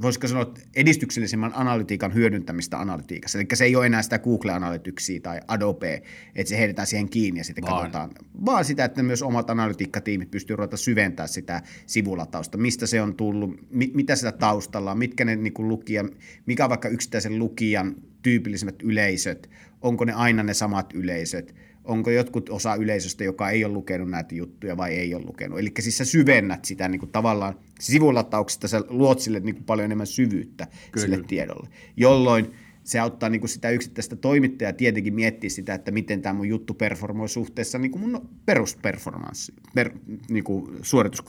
voisiko 0.01 0.27
sanoa 0.27 0.53
edistyksellisemmän 0.75 1.51
analytiikan 1.55 2.13
hyödyntämistä 2.13 2.79
analytiikassa. 2.79 3.39
Eli 3.39 3.47
se 3.53 3.65
ei 3.65 3.75
ole 3.75 3.85
enää 3.85 4.01
sitä 4.01 4.19
Google 4.19 4.51
Analyticsia 4.51 5.19
tai 5.21 5.39
Adobe, 5.47 6.01
että 6.35 6.49
se 6.49 6.57
heitetään 6.57 6.87
siihen 6.87 7.09
kiinni 7.09 7.39
ja 7.39 7.43
sitten 7.43 7.63
Vaan- 7.63 7.81
katsotaan. 7.81 8.11
Vaan 8.45 8.65
sitä, 8.65 8.85
että 8.85 9.03
myös 9.03 9.23
omat 9.23 9.49
analytiikkatiimit 9.49 10.31
pystyy 10.31 10.55
ruveta 10.55 10.77
syventää 10.77 11.27
sitä 11.27 11.61
sivulatausta, 11.85 12.57
mistä 12.57 12.87
se 12.87 13.01
on 13.01 13.15
tullut, 13.15 13.59
mi- 13.69 13.91
mitä 13.93 14.15
sitä 14.15 14.31
taustalla 14.31 14.91
on, 14.91 14.97
mitkä 14.97 15.25
ne 15.25 15.35
niin 15.35 15.53
lukijan, 15.57 16.09
mikä 16.45 16.63
on 16.63 16.69
vaikka 16.69 16.89
yksittäisen 16.89 17.39
lukijan 17.39 17.95
tyypillisimmät 18.21 18.81
yleisöt, 18.83 19.49
onko 19.81 20.05
ne 20.05 20.13
aina 20.13 20.43
ne 20.43 20.53
samat 20.53 20.93
yleisöt, 20.93 21.55
onko 21.83 22.11
jotkut 22.11 22.49
osa 22.49 22.75
yleisöstä, 22.75 23.23
joka 23.23 23.49
ei 23.49 23.65
ole 23.65 23.73
lukenut 23.73 24.09
näitä 24.09 24.35
juttuja 24.35 24.77
vai 24.77 24.95
ei 24.95 25.15
ole 25.15 25.25
lukenut. 25.25 25.59
Eli 25.59 25.71
siis 25.79 25.97
sä 25.97 26.05
syvennät 26.05 26.65
sitä 26.65 26.87
niin 26.87 26.99
kuin 26.99 27.11
tavallaan 27.11 27.55
sivulatauksesta, 27.79 28.67
sä 28.67 28.81
luot 28.87 29.19
sille 29.19 29.39
niin 29.39 29.55
kuin 29.55 29.65
paljon 29.65 29.85
enemmän 29.85 30.07
syvyyttä 30.07 30.67
Kyllä. 30.91 31.05
sille 31.05 31.25
tiedolle, 31.27 31.69
jolloin 31.97 32.53
se 32.83 32.99
auttaa 32.99 33.29
niin 33.29 33.39
kuin 33.39 33.49
sitä 33.49 33.69
yksittäistä 33.69 34.15
toimittajaa 34.15 34.73
tietenkin 34.73 35.13
miettiä 35.13 35.49
sitä, 35.49 35.73
että 35.73 35.91
miten 35.91 36.21
tämä 36.21 36.33
mun 36.33 36.47
juttu 36.47 36.73
performoi 36.73 37.29
suhteessa 37.29 37.77
niin 37.77 37.91
kuin 37.91 38.01
mun 38.01 38.29
perusperformanssi, 38.45 39.53
per, 39.75 39.91
niin 40.29 40.43
kuin 40.43 40.79
suoritus, 40.81 41.23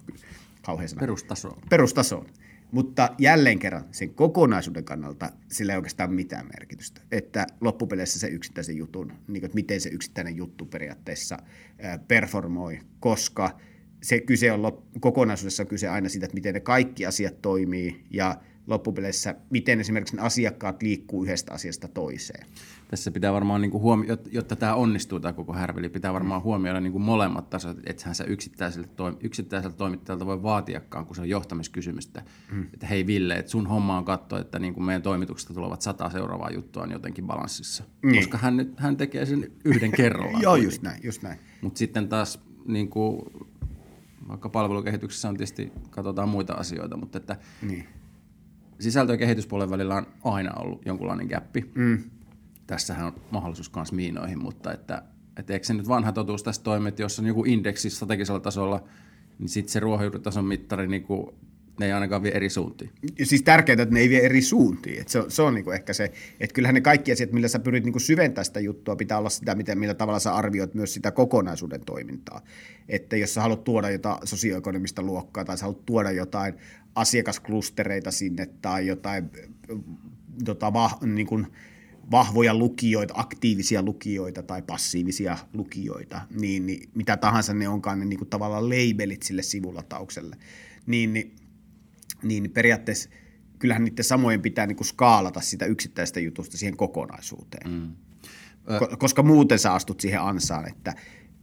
kauhean 0.62 0.88
sana. 0.88 1.00
Perustaso. 1.00 1.58
perustasoon. 1.70 2.26
Mutta 2.74 3.14
jälleen 3.18 3.58
kerran 3.58 3.84
sen 3.90 4.14
kokonaisuuden 4.14 4.84
kannalta 4.84 5.32
sillä 5.48 5.72
ei 5.72 5.76
oikeastaan 5.76 6.12
mitään 6.12 6.46
merkitystä. 6.46 7.00
Että 7.12 7.46
loppupeleissä 7.60 8.18
se 8.18 8.26
yksittäisen 8.28 8.76
jutun, 8.76 9.08
niin 9.08 9.24
kuin, 9.26 9.44
että 9.44 9.54
miten 9.54 9.80
se 9.80 9.88
yksittäinen 9.88 10.36
juttu 10.36 10.64
periaatteessa 10.64 11.38
performoi, 12.08 12.78
koska 13.00 13.58
se 14.02 14.20
kyse 14.20 14.52
on 14.52 14.82
kokonaisuudessa 15.00 15.62
on 15.62 15.66
kyse 15.66 15.88
aina 15.88 16.08
siitä, 16.08 16.26
että 16.26 16.34
miten 16.34 16.54
ne 16.54 16.60
kaikki 16.60 17.06
asiat 17.06 17.42
toimii 17.42 18.04
ja 18.10 18.36
loppupeleissä 18.66 19.34
miten 19.50 19.80
esimerkiksi 19.80 20.16
asiakkaat 20.20 20.82
liikkuu 20.82 21.24
yhdestä 21.24 21.52
asiasta 21.52 21.88
toiseen. 21.88 22.46
Tässä 22.94 23.10
pitää 23.10 23.32
varmaan, 23.32 23.60
niin 23.60 23.70
kuin 23.70 23.82
huomi- 23.82 24.06
jotta, 24.08 24.30
jotta 24.32 24.56
tämä 24.56 24.74
onnistuu 24.74 25.20
tämä 25.20 25.32
koko 25.32 25.52
härveli, 25.52 25.88
pitää 25.88 26.12
varmaan 26.12 26.42
huomioida 26.42 26.80
niin 26.80 26.92
kuin 26.92 27.02
molemmat 27.02 27.50
tasot. 27.50 27.76
Etsähän 27.86 28.14
sä 28.14 28.24
yksittäiseltä, 28.24 28.88
toim- 28.88 29.16
yksittäiseltä 29.20 29.76
toimittajalta 29.76 30.26
voi 30.26 30.42
vaatiakaan, 30.42 31.06
kun 31.06 31.16
se 31.16 31.22
on 31.22 31.28
johtamiskysymystä. 31.28 32.22
Mm. 32.52 32.66
Että 32.74 32.86
hei 32.86 33.06
Ville, 33.06 33.34
että 33.34 33.50
sun 33.50 33.66
homma 33.66 33.98
on 33.98 34.04
katsoa, 34.04 34.40
että 34.40 34.58
niin 34.58 34.74
kuin 34.74 34.84
meidän 34.84 35.02
toimituksesta 35.02 35.54
tulevat 35.54 35.82
sata 35.82 36.10
seuraavaa 36.10 36.50
juttua 36.50 36.82
on 36.82 36.90
jotenkin 36.90 37.26
balanssissa. 37.26 37.84
Niin. 38.02 38.16
Koska 38.16 38.38
hän, 38.38 38.56
nyt, 38.56 38.80
hän 38.80 38.96
tekee 38.96 39.26
sen 39.26 39.52
yhden 39.64 39.92
kerrallaan. 39.92 40.42
Joo, 40.48 40.56
just 40.56 40.82
näin, 40.82 41.00
just 41.04 41.22
näin. 41.22 41.38
Mutta 41.62 41.78
sitten 41.78 42.08
taas 42.08 42.40
niin 42.66 42.88
kuin, 42.88 43.20
vaikka 44.28 44.48
palvelukehityksessä 44.48 45.28
on 45.28 45.36
tietysti, 45.36 45.72
katsotaan 45.90 46.28
muita 46.28 46.52
asioita, 46.52 46.96
mutta 46.96 47.18
että 47.18 47.36
Niin. 47.62 47.84
sisältö- 48.80 49.12
ja 49.12 49.18
kehityspuolen 49.18 49.70
välillä 49.70 49.94
on 49.94 50.06
aina 50.24 50.50
ollut 50.54 50.86
jonkunlainen 50.86 51.26
gappi. 51.26 51.70
Mm. 51.74 51.98
Tässähän 52.66 53.06
on 53.06 53.14
mahdollisuus 53.30 53.75
myös 53.75 53.92
miinoihin, 53.92 54.38
mutta 54.38 54.73
että, 54.73 55.02
että 55.37 55.52
eikö 55.52 55.66
se 55.66 55.75
nyt 55.75 55.88
vanha 55.88 56.12
totuus 56.12 56.42
tässä 56.42 56.62
toimi, 56.62 56.88
että 56.88 57.02
jos 57.02 57.18
on 57.18 57.26
joku 57.26 57.44
indeksi 57.44 57.90
strategisella 57.90 58.40
tasolla, 58.40 58.85
niin 59.38 59.49
sitten 59.49 59.73
se 59.73 59.80
ruohonjuuritason 59.80 60.44
mittari, 60.44 60.87
niin 60.87 61.02
kuin, 61.02 61.35
ne 61.80 61.87
ei 61.87 61.92
ainakaan 61.92 62.23
vie 62.23 62.33
eri 62.33 62.50
suuntiin. 62.50 62.90
Siis 63.23 63.42
tärkeää, 63.42 63.83
että 63.83 63.94
ne 63.94 64.00
ei 64.00 64.09
vie 64.09 64.25
eri 64.25 64.42
suuntiin. 64.42 65.00
Et 65.00 65.09
se 65.09 65.18
on, 65.21 65.30
se 65.30 65.42
on 65.42 65.54
niinku 65.54 65.71
ehkä 65.71 65.92
se, 65.92 66.12
että 66.40 66.54
kyllähän 66.54 66.75
ne 66.75 66.80
kaikki 66.80 67.12
asiat, 67.12 67.33
millä 67.33 67.49
sä 67.49 67.59
pyrit 67.59 67.85
niinku 67.85 67.99
syventämään 67.99 68.44
sitä 68.44 68.61
juttua, 68.61 68.97
pitää 68.97 69.18
olla 69.18 69.30
sitä, 69.30 69.54
miten, 69.54 69.78
millä 69.78 69.94
tavalla 69.94 70.18
sä 70.18 70.35
arvioit 70.35 70.75
myös 70.75 70.94
sitä 70.94 71.11
kokonaisuuden 71.11 71.85
toimintaa. 71.85 72.40
Että 72.88 73.16
jos 73.16 73.35
sä 73.35 73.40
haluat 73.40 73.64
tuoda 73.64 73.90
jotain 73.90 74.18
sosioekonomista 74.25 75.02
luokkaa 75.02 75.44
tai 75.44 75.59
sä 75.59 75.64
haluat 75.64 75.87
tuoda 75.87 76.11
jotain 76.11 76.54
asiakasklustereita 76.94 78.11
sinne 78.11 78.47
tai 78.62 78.87
jotain 78.87 79.30
tota, 80.44 80.73
vah, 80.73 80.99
niin 81.02 81.26
kuin, 81.26 81.47
vahvoja 82.11 82.54
lukijoita, 82.54 83.14
aktiivisia 83.16 83.82
lukijoita 83.82 84.42
tai 84.42 84.62
passiivisia 84.62 85.38
lukijoita, 85.52 86.20
niin, 86.30 86.66
niin 86.66 86.90
mitä 86.94 87.16
tahansa 87.16 87.54
ne 87.54 87.68
onkaan 87.68 87.99
ne 87.99 88.04
niin 88.04 88.18
kuin 88.18 88.28
tavallaan 88.28 88.68
labelit 88.68 89.23
sille 89.23 89.42
sivulataukselle, 89.42 90.37
niin, 90.87 91.12
niin 91.12 91.37
niin 92.25 92.50
periaatteessa 92.50 93.11
kyllähän 93.58 93.84
niiden 93.84 94.04
samojen 94.04 94.42
pitää 94.42 94.66
niin 94.66 94.76
kuin 94.76 94.87
skaalata 94.87 95.40
sitä 95.40 95.66
yksittäistä 95.66 96.20
jutusta 96.20 96.56
siihen 96.56 96.76
kokonaisuuteen. 96.76 97.70
Mm. 97.70 97.92
Ko- 98.78 98.96
koska 98.96 99.23
muuten 99.23 99.58
sä 99.58 99.73
astut 99.73 100.00
siihen 100.00 100.20
ansaan, 100.20 100.68
että 100.68 100.94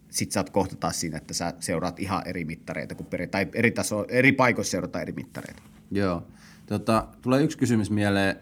sit 0.10 0.32
sä 0.32 0.40
oot 0.40 0.50
kohta 0.50 0.76
taas 0.76 1.00
siinä, 1.00 1.18
että 1.18 1.34
sä 1.34 1.54
seuraat 1.60 2.00
ihan 2.00 2.28
eri 2.28 2.46
mittareita, 2.46 2.96
kuin 2.96 3.08
peri, 3.08 3.28
tai 3.28 3.48
eri, 3.54 3.72
taso, 3.72 4.06
eri 4.10 4.32
paikoissa 4.32 4.72
seurataan 4.72 5.02
eri 5.02 5.14
mittareita. 5.14 5.64
Joo. 5.92 6.28
Tota, 6.66 7.08
tulee 7.22 7.44
yksi 7.44 7.58
kysymys 7.58 7.92
mieleen. 7.92 8.36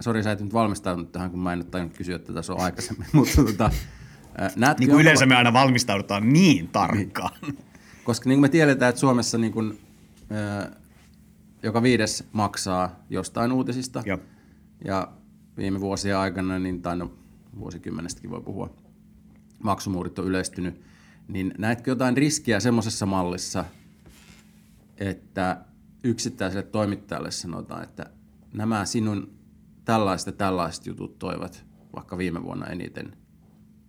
Sori, 0.00 0.22
sä 0.22 0.32
et 0.32 0.40
nyt 0.40 0.52
valmistautunut 0.52 1.12
tähän, 1.12 1.30
kun 1.30 1.40
mä 1.40 1.52
en 1.52 1.66
tajunnut 1.66 1.96
kysyä 1.96 2.18
tätä 2.18 2.42
sun 2.42 2.60
aikaisemmin. 2.60 3.06
Mutta 3.12 3.44
tota, 3.44 3.70
näetkö 4.56 4.80
Niin 4.80 4.90
kuin 4.90 5.00
yleensä 5.00 5.26
me 5.26 5.36
aina 5.36 5.52
valmistaudutaan 5.52 6.32
niin 6.32 6.68
tarkkaan. 6.68 7.38
Niin. 7.42 7.58
Koska 8.04 8.28
niin 8.28 8.36
kuin 8.36 8.42
me 8.42 8.48
tiedetään, 8.48 8.88
että 8.88 9.00
Suomessa 9.00 9.38
niin 9.38 9.52
kuin, 9.52 9.80
joka 11.62 11.82
viides 11.82 12.24
maksaa 12.32 12.96
jostain 13.10 13.52
uutisista. 13.52 14.02
Joo. 14.06 14.18
Ja 14.84 15.12
viime 15.56 15.80
vuosien 15.80 16.16
aikana, 16.16 16.58
niin, 16.58 16.82
tai 16.82 16.96
no 16.96 17.12
vuosikymmenestäkin 17.58 18.30
voi 18.30 18.40
puhua, 18.40 18.70
maksumuurit 19.62 20.18
on 20.18 20.26
yleistynyt. 20.26 20.80
Niin 21.28 21.54
näetkö 21.58 21.90
jotain 21.90 22.16
riskiä 22.16 22.60
semmoisessa 22.60 23.06
mallissa, 23.06 23.64
että 24.96 25.64
yksittäiselle 26.04 26.62
toimittajalle 26.62 27.30
sanotaan, 27.30 27.82
että 27.82 28.10
nämä 28.52 28.84
sinun 28.84 29.37
tällaiset 29.88 30.26
ja 30.26 30.32
tällaiset 30.32 30.86
jutut 30.86 31.18
toivat 31.18 31.66
vaikka 31.96 32.18
viime 32.18 32.42
vuonna 32.42 32.66
eniten 32.66 33.16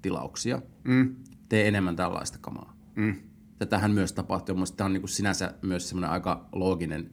tilauksia. 0.02 0.62
Mm. 0.84 1.16
Tee 1.50 1.68
enemmän 1.68 1.96
tällaista 1.96 2.38
kamaa. 2.42 2.78
Mm. 2.96 3.16
Tätähän 3.58 3.92
myös 3.92 4.14
tapahtuu. 4.14 4.56
Mielestäni 4.56 4.78
tämä 4.78 4.86
on 4.86 4.94
niin 4.94 5.02
kuin 5.02 5.10
sinänsä 5.10 5.54
myös 5.62 5.90
semmoinen 5.90 6.10
aika 6.10 6.50
looginen 6.52 7.12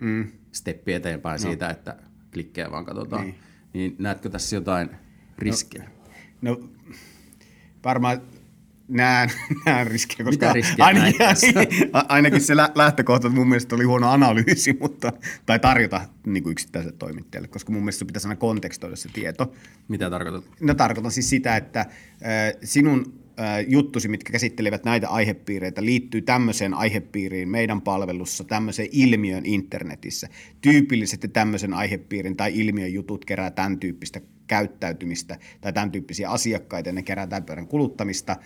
mm. 0.00 0.32
steppi 0.52 0.92
eteenpäin 0.92 1.42
no. 1.42 1.48
siitä, 1.48 1.70
että 1.70 1.96
klikkejä 2.32 2.70
vaan 2.70 2.84
katsotaan. 2.84 3.22
Niin. 3.22 3.38
niin 3.72 3.96
näetkö 3.98 4.30
tässä 4.30 4.56
jotain 4.56 4.90
riskiä? 5.38 5.90
No, 6.42 6.50
no 6.50 6.68
varmaan 7.84 8.22
näen, 8.90 9.30
näen 9.66 9.86
riskejä, 9.86 10.24
koska 10.24 10.46
Mitä 10.46 10.52
riskejä 10.52 10.84
ainakin, 10.86 11.18
näet 11.18 11.70
ainakin 12.08 12.40
se 12.40 12.56
lä- 12.56 12.72
lähtökohta 12.74 13.28
mun 13.28 13.48
mielestä 13.48 13.74
oli 13.74 13.84
huono 13.84 14.10
analyysi, 14.10 14.76
mutta, 14.80 15.12
tai 15.46 15.58
tarjota 15.58 16.00
niin 16.26 16.42
kuin 16.42 16.52
yksittäiselle 16.52 16.96
toimittajalle, 16.98 17.48
koska 17.48 17.72
mun 17.72 17.82
mielestä 17.82 18.04
pitäisi 18.04 18.28
aina 18.28 18.36
kontekstoida 18.36 18.96
se 18.96 19.08
tieto. 19.12 19.52
Mitä 19.88 20.10
tarkoitat? 20.10 20.44
No 20.60 20.74
tarkoitan 20.74 21.12
siis 21.12 21.30
sitä, 21.30 21.56
että 21.56 21.80
äh, 21.80 21.88
sinun 22.62 23.12
äh, 23.40 23.64
juttusi, 23.68 24.08
mitkä 24.08 24.32
käsittelevät 24.32 24.84
näitä 24.84 25.08
aihepiireitä, 25.08 25.84
liittyy 25.84 26.22
tämmöiseen 26.22 26.74
aihepiiriin 26.74 27.48
meidän 27.48 27.80
palvelussa, 27.80 28.44
tämmöiseen 28.44 28.88
ilmiön 28.92 29.46
internetissä. 29.46 30.28
Tyypillisesti 30.60 31.28
tämmöisen 31.28 31.74
aihepiirin 31.74 32.36
tai 32.36 32.52
ilmiön 32.54 32.92
jutut 32.92 33.24
kerää 33.24 33.50
tämän 33.50 33.78
tyyppistä 33.78 34.20
käyttäytymistä 34.50 35.38
tai 35.60 35.72
tämän 35.72 35.90
tyyppisiä 35.90 36.30
asiakkaita, 36.30 36.92
ne 36.92 37.02
kerää 37.02 37.26
tämän 37.26 37.44
pyörän 37.44 37.66
kuluttamista. 37.66 38.36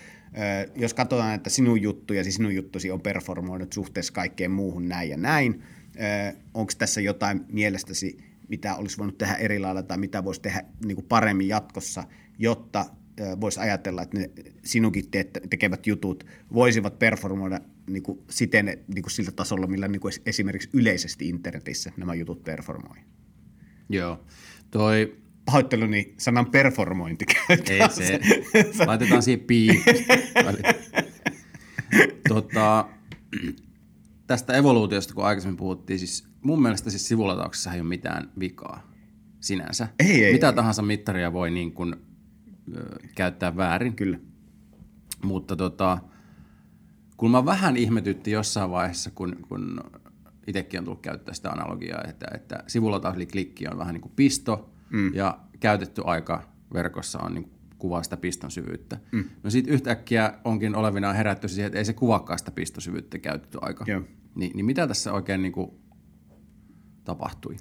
Jos 0.76 0.94
katsotaan, 0.94 1.34
että 1.34 1.50
sinun 1.50 1.82
juttuja, 1.82 2.22
siis 2.22 2.34
sinun 2.34 2.54
juttusi 2.54 2.90
on 2.90 3.00
performoinut 3.00 3.72
suhteessa 3.72 4.12
kaikkeen 4.12 4.50
muuhun 4.50 4.88
näin 4.88 5.10
ja 5.10 5.16
näin, 5.16 5.62
onko 6.54 6.72
tässä 6.78 7.00
jotain 7.00 7.44
mielestäsi, 7.52 8.18
mitä 8.48 8.74
olisi 8.74 8.98
voinut 8.98 9.18
tehdä 9.18 9.34
eri 9.34 9.58
lailla 9.58 9.82
tai 9.82 9.98
mitä 9.98 10.24
voisi 10.24 10.40
tehdä 10.40 10.64
niin 10.84 10.94
kuin 10.94 11.06
paremmin 11.08 11.48
jatkossa, 11.48 12.04
jotta 12.38 12.86
voisi 13.40 13.60
ajatella, 13.60 14.02
että 14.02 14.18
ne 14.18 14.30
sinunkin 14.64 15.10
te- 15.10 15.30
tekevät 15.50 15.86
jutut 15.86 16.26
voisivat 16.52 16.98
performoida 16.98 17.60
niin 17.90 18.02
kuin 18.02 18.18
siten 18.30 18.66
niin 18.66 19.02
kuin 19.02 19.10
sillä 19.10 19.32
tasolla, 19.32 19.66
millä 19.66 19.88
niin 19.88 20.00
kuin 20.00 20.14
esimerkiksi 20.26 20.68
yleisesti 20.72 21.28
internetissä 21.28 21.92
nämä 21.96 22.14
jutut 22.14 22.44
performoi. 22.44 22.96
Joo. 23.88 24.24
Toi, 24.70 25.16
Pahoitteluni 25.44 26.14
sanan 26.18 26.46
performointi 26.46 27.24
ei 27.48 27.90
se, 27.90 28.20
laitetaan 28.86 29.22
siihen 29.22 29.40
piip. 29.46 29.76
tota, 32.28 32.88
tästä 34.26 34.52
evoluutiosta, 34.56 35.14
kun 35.14 35.24
aikaisemmin 35.24 35.56
puhuttiin, 35.56 35.98
siis 35.98 36.28
mun 36.42 36.62
mielestä 36.62 36.90
siis 36.90 37.08
sivulatauksessa 37.08 37.72
ei 37.72 37.80
ole 37.80 37.88
mitään 37.88 38.30
vikaa 38.40 38.90
sinänsä. 39.40 39.88
Ei, 39.98 40.24
ei, 40.24 40.32
Mitä 40.32 40.48
ei. 40.48 40.54
tahansa 40.54 40.82
mittaria 40.82 41.32
voi 41.32 41.50
niin 41.50 41.72
kuin, 41.72 41.96
ö, 42.76 42.96
käyttää 43.14 43.56
väärin. 43.56 43.96
Kyllä. 43.96 44.18
Mutta 45.22 45.56
tota, 45.56 45.98
kun 47.16 47.30
mä 47.30 47.44
vähän 47.44 47.76
ihmetytti 47.76 48.30
jossain 48.30 48.70
vaiheessa, 48.70 49.10
kun, 49.10 49.36
kun 49.48 49.80
itsekin 50.46 50.78
on 50.78 50.84
tullut 50.84 51.02
käyttää 51.02 51.34
sitä 51.34 51.50
analogiaa, 51.50 52.04
että, 52.08 52.26
että 52.34 52.64
sivulataus 52.66 53.16
eli 53.16 53.26
klikki 53.26 53.68
on 53.68 53.78
vähän 53.78 53.94
niin 53.94 54.02
kuin 54.02 54.12
pisto 54.16 54.73
mm. 54.90 55.14
ja 55.14 55.38
käytetty 55.60 56.02
aika 56.04 56.42
verkossa 56.74 57.18
on 57.18 57.34
niin 57.34 57.50
kuvaa 57.78 58.02
sitä 58.02 58.16
piston 58.16 58.50
syvyyttä. 58.50 58.98
Mm. 59.12 59.24
No 59.42 59.50
sitten 59.50 59.74
yhtäkkiä 59.74 60.34
onkin 60.44 60.76
olevinaan 60.76 61.16
herätty 61.16 61.48
siihen, 61.48 61.66
että 61.66 61.78
ei 61.78 61.84
se 61.84 61.92
kuvaakaan 61.92 62.38
sitä 62.38 62.50
pistosyvyyttä 62.50 63.18
käytetty 63.18 63.58
aika. 63.60 63.84
Joo. 63.88 64.02
Ni, 64.34 64.50
niin 64.54 64.66
mitä 64.66 64.86
tässä 64.86 65.12
oikein 65.12 65.42
niin 65.42 65.52
kuin 65.52 65.70
tapahtui? 67.04 67.56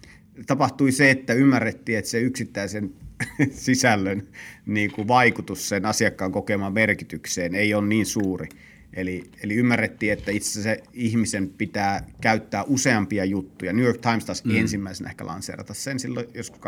tapahtui 0.48 0.92
se, 0.92 1.12
että 1.12 1.34
ymmärrettiin, 1.34 1.98
että 1.98 2.12
se 2.12 2.20
yksittäisen 2.20 2.94
sisällön 3.52 4.28
niin 4.66 4.92
kuin 4.92 5.08
vaikutus 5.08 5.70
sen 5.70 5.86
asiakkaan 5.86 6.32
kokemaan 6.32 6.74
merkitykseen 6.74 7.56
ei 7.56 7.74
ole 7.74 7.88
niin 7.88 8.06
suuri. 8.06 8.48
Eli, 8.94 9.24
eli 9.44 9.56
ymmärrettiin, 9.56 10.14
että 10.14 10.32
itse 10.32 10.60
asiassa 10.60 10.84
se 10.84 10.90
ihmisen 10.94 11.50
pitää 11.50 12.08
käyttää 12.22 12.64
useampia 12.64 13.26
juttuja. 13.26 13.74
New 13.74 13.86
York 13.86 14.02
Times 14.02 14.26
taas 14.26 14.44
mm. 14.44 14.56
ensimmäisenä 14.56 15.10
ehkä 15.10 15.26
lanseerata 15.26 15.74
sen 15.74 16.00
silloin 16.00 16.28
joskus 16.34 16.62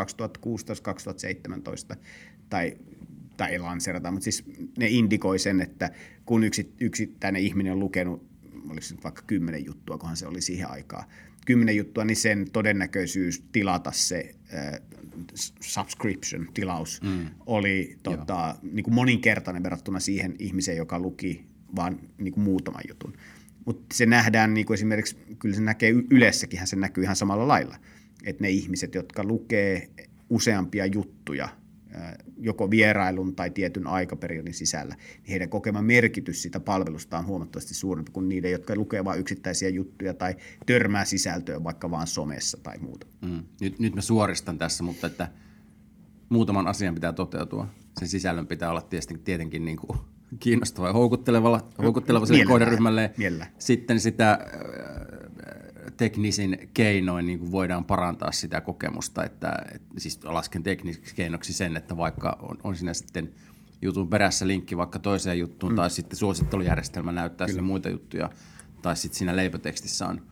2016-2017, 1.92 1.96
tai, 2.48 2.76
tai 3.36 3.52
ei 3.52 3.58
lanseerata, 3.58 4.10
mutta 4.10 4.24
siis 4.24 4.44
ne 4.78 4.86
indikoi 4.88 5.38
sen, 5.38 5.60
että 5.60 5.90
kun 6.24 6.44
yksi, 6.44 6.72
yksittäinen 6.80 7.42
ihminen 7.42 7.72
on 7.72 7.80
lukenut, 7.80 8.26
oliko 8.66 8.80
se 8.80 8.94
nyt 8.94 9.04
vaikka 9.04 9.22
kymmenen 9.26 9.64
juttua, 9.64 9.98
kunhan 9.98 10.16
se 10.16 10.26
oli 10.26 10.40
siihen 10.40 10.70
aikaan, 10.70 11.04
kymmenen 11.46 11.76
juttua, 11.76 12.04
niin 12.04 12.16
sen 12.16 12.50
todennäköisyys 12.52 13.44
tilata 13.52 13.92
se 13.92 14.34
äh, 14.54 14.80
subscription, 15.60 16.48
tilaus, 16.54 17.02
mm. 17.02 17.26
oli 17.46 17.98
tota, 18.02 18.56
niin 18.62 18.84
kuin 18.84 18.94
moninkertainen 18.94 19.62
verrattuna 19.62 20.00
siihen 20.00 20.34
ihmiseen, 20.38 20.76
joka 20.76 20.98
luki 20.98 21.44
vaan 21.76 22.00
niin 22.18 22.34
kuin 22.34 22.44
muutaman 22.44 22.82
jutun. 22.88 23.12
Mutta 23.64 23.86
se 23.94 24.06
nähdään 24.06 24.54
niin 24.54 24.66
kuin 24.66 24.74
esimerkiksi, 24.74 25.16
kyllä 25.38 25.54
se 25.54 25.62
näkee 25.62 25.90
Ylessäkin, 26.10 26.66
se 26.66 26.76
näkyy 26.76 27.04
ihan 27.04 27.16
samalla 27.16 27.48
lailla. 27.48 27.76
Että 28.24 28.42
ne 28.42 28.50
ihmiset, 28.50 28.94
jotka 28.94 29.24
lukee 29.24 29.90
useampia 30.30 30.86
juttuja– 30.86 31.48
joko 32.38 32.70
vierailun 32.70 33.36
tai 33.36 33.50
tietyn 33.50 33.86
aikaperiodin 33.86 34.54
sisällä, 34.54 34.94
niin 34.94 35.30
heidän 35.30 35.48
kokema 35.48 35.82
merkitys 35.82 36.42
siitä 36.42 36.60
palvelusta 36.60 37.18
on 37.18 37.26
huomattavasti 37.26 37.74
suurempi 37.74 38.12
kuin 38.12 38.28
niiden, 38.28 38.52
jotka 38.52 38.76
lukee 38.76 39.04
vain 39.04 39.20
yksittäisiä 39.20 39.68
juttuja 39.68 40.14
tai 40.14 40.36
törmää 40.66 41.04
sisältöön 41.04 41.64
vaikka 41.64 41.90
vain 41.90 42.06
somessa 42.06 42.58
tai 42.62 42.78
muuta. 42.78 43.06
Mm. 43.22 43.42
Nyt, 43.60 43.78
nyt 43.78 43.94
mä 43.94 44.00
suoristan 44.00 44.58
tässä, 44.58 44.84
mutta 44.84 45.06
että 45.06 45.28
muutaman 46.28 46.66
asian 46.66 46.94
pitää 46.94 47.12
toteutua. 47.12 47.68
Sen 47.98 48.08
sisällön 48.08 48.46
pitää 48.46 48.70
olla 48.70 48.82
tietenkin, 48.82 49.24
tietenkin 49.24 49.64
niin 49.64 49.76
kuin 49.76 49.98
kiinnostava 50.40 50.86
ja 50.86 50.92
houkutteleva, 50.92 51.60
houkutteleva 51.82 52.26
sille 52.26 52.44
kohderyhmälle. 52.44 53.14
Sitten 53.58 54.00
sitä 54.00 54.38
teknisin 55.96 56.70
keinoin 56.74 57.26
niin 57.26 57.38
kuin 57.38 57.52
voidaan 57.52 57.84
parantaa 57.84 58.32
sitä 58.32 58.60
kokemusta, 58.60 59.24
että, 59.24 59.52
että 59.74 60.00
siis 60.00 60.24
lasken 60.24 60.62
teknisiksi 60.62 61.14
keinoksi 61.14 61.52
sen, 61.52 61.76
että 61.76 61.96
vaikka 61.96 62.38
on, 62.42 62.56
on 62.64 62.76
siinä 62.76 62.94
sitten 62.94 63.32
jutun 63.82 64.08
perässä 64.08 64.46
linkki 64.46 64.76
vaikka 64.76 64.98
toiseen 64.98 65.38
juttuun, 65.38 65.72
mm. 65.72 65.76
tai 65.76 65.90
sitten 65.90 66.16
suosittelujärjestelmä 66.16 67.12
näyttää 67.12 67.46
sille 67.46 67.62
muita 67.62 67.88
juttuja, 67.88 68.30
tai 68.82 68.96
sitten 68.96 69.18
siinä 69.18 69.36
leipotekstissä 69.36 70.06
on 70.06 70.22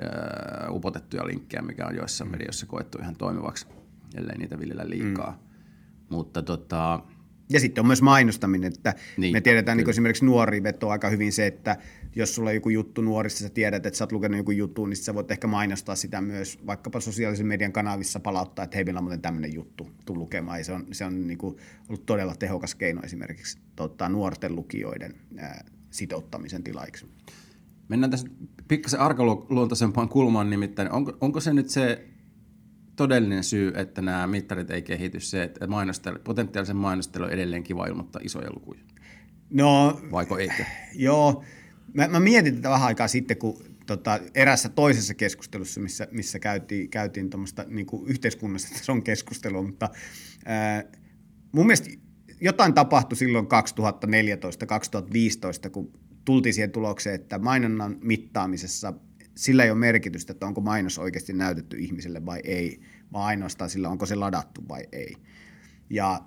ö, 0.00 0.70
upotettuja 0.70 1.26
linkkejä, 1.26 1.62
mikä 1.62 1.86
on 1.86 1.96
joissain 1.96 2.28
mm. 2.28 2.32
medioissa 2.32 2.66
koettu 2.66 2.98
ihan 2.98 3.16
toimivaksi, 3.16 3.66
ellei 4.14 4.38
niitä 4.38 4.58
viljellä 4.58 4.88
liikaa. 4.88 5.30
Mm. 5.30 5.36
Mutta 6.08 6.42
tota, 6.42 7.00
ja 7.50 7.60
sitten 7.60 7.82
on 7.82 7.86
myös 7.86 8.02
mainostaminen, 8.02 8.72
että 8.72 8.94
niin, 9.16 9.32
me 9.32 9.40
tiedetään 9.40 9.78
niin 9.78 9.90
esimerkiksi 9.90 10.24
nuori 10.24 10.62
veto 10.62 10.88
aika 10.88 11.08
hyvin 11.08 11.32
se, 11.32 11.46
että 11.46 11.76
jos 12.16 12.34
sulla 12.34 12.50
on 12.50 12.54
joku 12.54 12.68
juttu 12.68 13.02
nuorissa, 13.02 13.44
sä 13.44 13.50
tiedät, 13.54 13.86
että 13.86 13.96
sä 13.96 14.04
oot 14.04 14.12
lukenut 14.12 14.38
joku 14.38 14.50
juttu, 14.50 14.86
niin 14.86 14.96
sä 14.96 15.14
voit 15.14 15.30
ehkä 15.30 15.46
mainostaa 15.46 15.96
sitä 15.96 16.20
myös 16.20 16.58
vaikkapa 16.66 17.00
sosiaalisen 17.00 17.46
median 17.46 17.72
kanavissa 17.72 18.20
palauttaa, 18.20 18.64
että 18.64 18.76
hei, 18.76 18.84
meillä 18.84 18.98
on 18.98 19.04
muuten 19.04 19.22
tämmöinen 19.22 19.54
juttu, 19.54 19.90
tuu 20.06 20.18
lukemaan. 20.18 20.58
Ja 20.58 20.64
se 20.64 20.72
on, 20.72 20.86
se 20.92 21.04
on 21.04 21.26
niin 21.26 21.38
kuin 21.38 21.56
ollut 21.88 22.06
todella 22.06 22.34
tehokas 22.34 22.74
keino 22.74 23.00
esimerkiksi 23.04 23.58
tota, 23.76 24.08
nuorten 24.08 24.56
lukijoiden 24.56 25.14
ää, 25.38 25.64
sitouttamisen 25.90 26.64
tilaiksi. 26.64 27.06
Mennään 27.88 28.10
tässä 28.10 28.28
pikkasen 28.68 29.00
arkaluontoisempaan 29.00 30.08
kulmaan 30.08 30.50
nimittäin. 30.50 30.90
Onko, 30.90 31.16
onko 31.20 31.40
se 31.40 31.52
nyt 31.52 31.68
se 31.68 32.09
todellinen 33.00 33.44
syy, 33.44 33.72
että 33.76 34.02
nämä 34.02 34.26
mittarit 34.26 34.70
ei 34.70 34.82
kehity 34.82 35.20
se, 35.20 35.42
että 35.42 35.68
potentiaalisen 36.24 36.76
mainostelu 36.76 37.24
on 37.24 37.30
edelleen 37.30 37.62
kiva 37.62 37.86
ilmoittaa 37.86 38.22
isoja 38.24 38.50
lukuja? 38.54 38.80
No, 39.50 40.00
Vaiko 40.12 40.38
eikö? 40.38 40.64
Joo, 40.94 41.44
mä, 41.94 42.08
mä 42.08 42.20
mietin 42.20 42.54
tätä 42.54 42.70
vähän 42.70 42.86
aikaa 42.86 43.08
sitten, 43.08 43.36
kun 43.36 43.62
tota, 43.86 44.20
erässä 44.34 44.68
toisessa 44.68 45.14
keskustelussa, 45.14 45.80
missä, 45.80 46.08
missä 46.10 46.38
käytiin, 46.38 46.90
käytiin 46.90 47.30
tuommoista 47.30 47.64
niin 47.68 47.86
yhteiskunnasta 48.06 48.92
on 48.92 49.02
keskustelua, 49.02 49.62
mutta 49.62 49.88
ää, 50.44 50.84
mun 51.52 51.66
mielestä 51.66 51.90
jotain 52.40 52.74
tapahtui 52.74 53.16
silloin 53.16 53.46
2014-2015, 55.66 55.70
kun 55.70 55.92
tultiin 56.24 56.54
siihen 56.54 56.70
tulokseen, 56.70 57.14
että 57.14 57.38
mainonnan 57.38 57.96
mittaamisessa 58.02 58.94
sillä 59.40 59.64
ei 59.64 59.70
ole 59.70 59.78
merkitystä, 59.78 60.32
että 60.32 60.46
onko 60.46 60.60
mainos 60.60 60.98
oikeasti 60.98 61.32
näytetty 61.32 61.76
ihmiselle 61.76 62.26
vai 62.26 62.40
ei, 62.44 62.80
vaan 63.12 63.26
ainoastaan 63.26 63.70
sillä, 63.70 63.88
onko 63.88 64.06
se 64.06 64.14
ladattu 64.14 64.68
vai 64.68 64.82
ei. 64.92 65.16
Ja, 65.90 66.20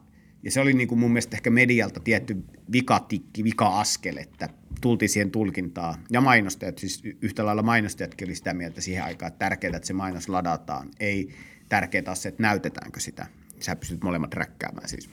ja 0.43 0.51
se 0.51 0.61
oli 0.61 0.73
niin 0.73 0.87
kuin 0.87 0.99
mun 0.99 1.11
mielestä 1.11 1.37
ehkä 1.37 1.49
medialta 1.49 1.99
tietty 1.99 2.43
vikatikki, 2.71 3.43
vika-askel, 3.43 4.17
että 4.17 4.49
tultiin 4.81 5.09
siihen 5.09 5.31
tulkintaan. 5.31 5.95
Ja 6.09 6.21
mainostajat, 6.21 6.77
siis 6.77 7.03
yhtä 7.21 7.45
lailla 7.45 7.63
mainostajatkin 7.63 8.27
oli 8.27 8.35
sitä 8.35 8.53
mieltä 8.53 8.81
siihen 8.81 9.03
aikaan, 9.03 9.27
että 9.27 9.39
tärkeää, 9.39 9.75
että 9.75 9.87
se 9.87 9.93
mainos 9.93 10.29
ladataan. 10.29 10.89
Ei 10.99 11.29
tärkeää 11.69 12.15
se, 12.15 12.29
että 12.29 12.43
näytetäänkö 12.43 12.99
sitä. 12.99 13.27
Sä 13.59 13.75
pystyt 13.75 14.03
molemmat 14.03 14.33
räkkäämään 14.33 14.89
siis. 14.89 15.09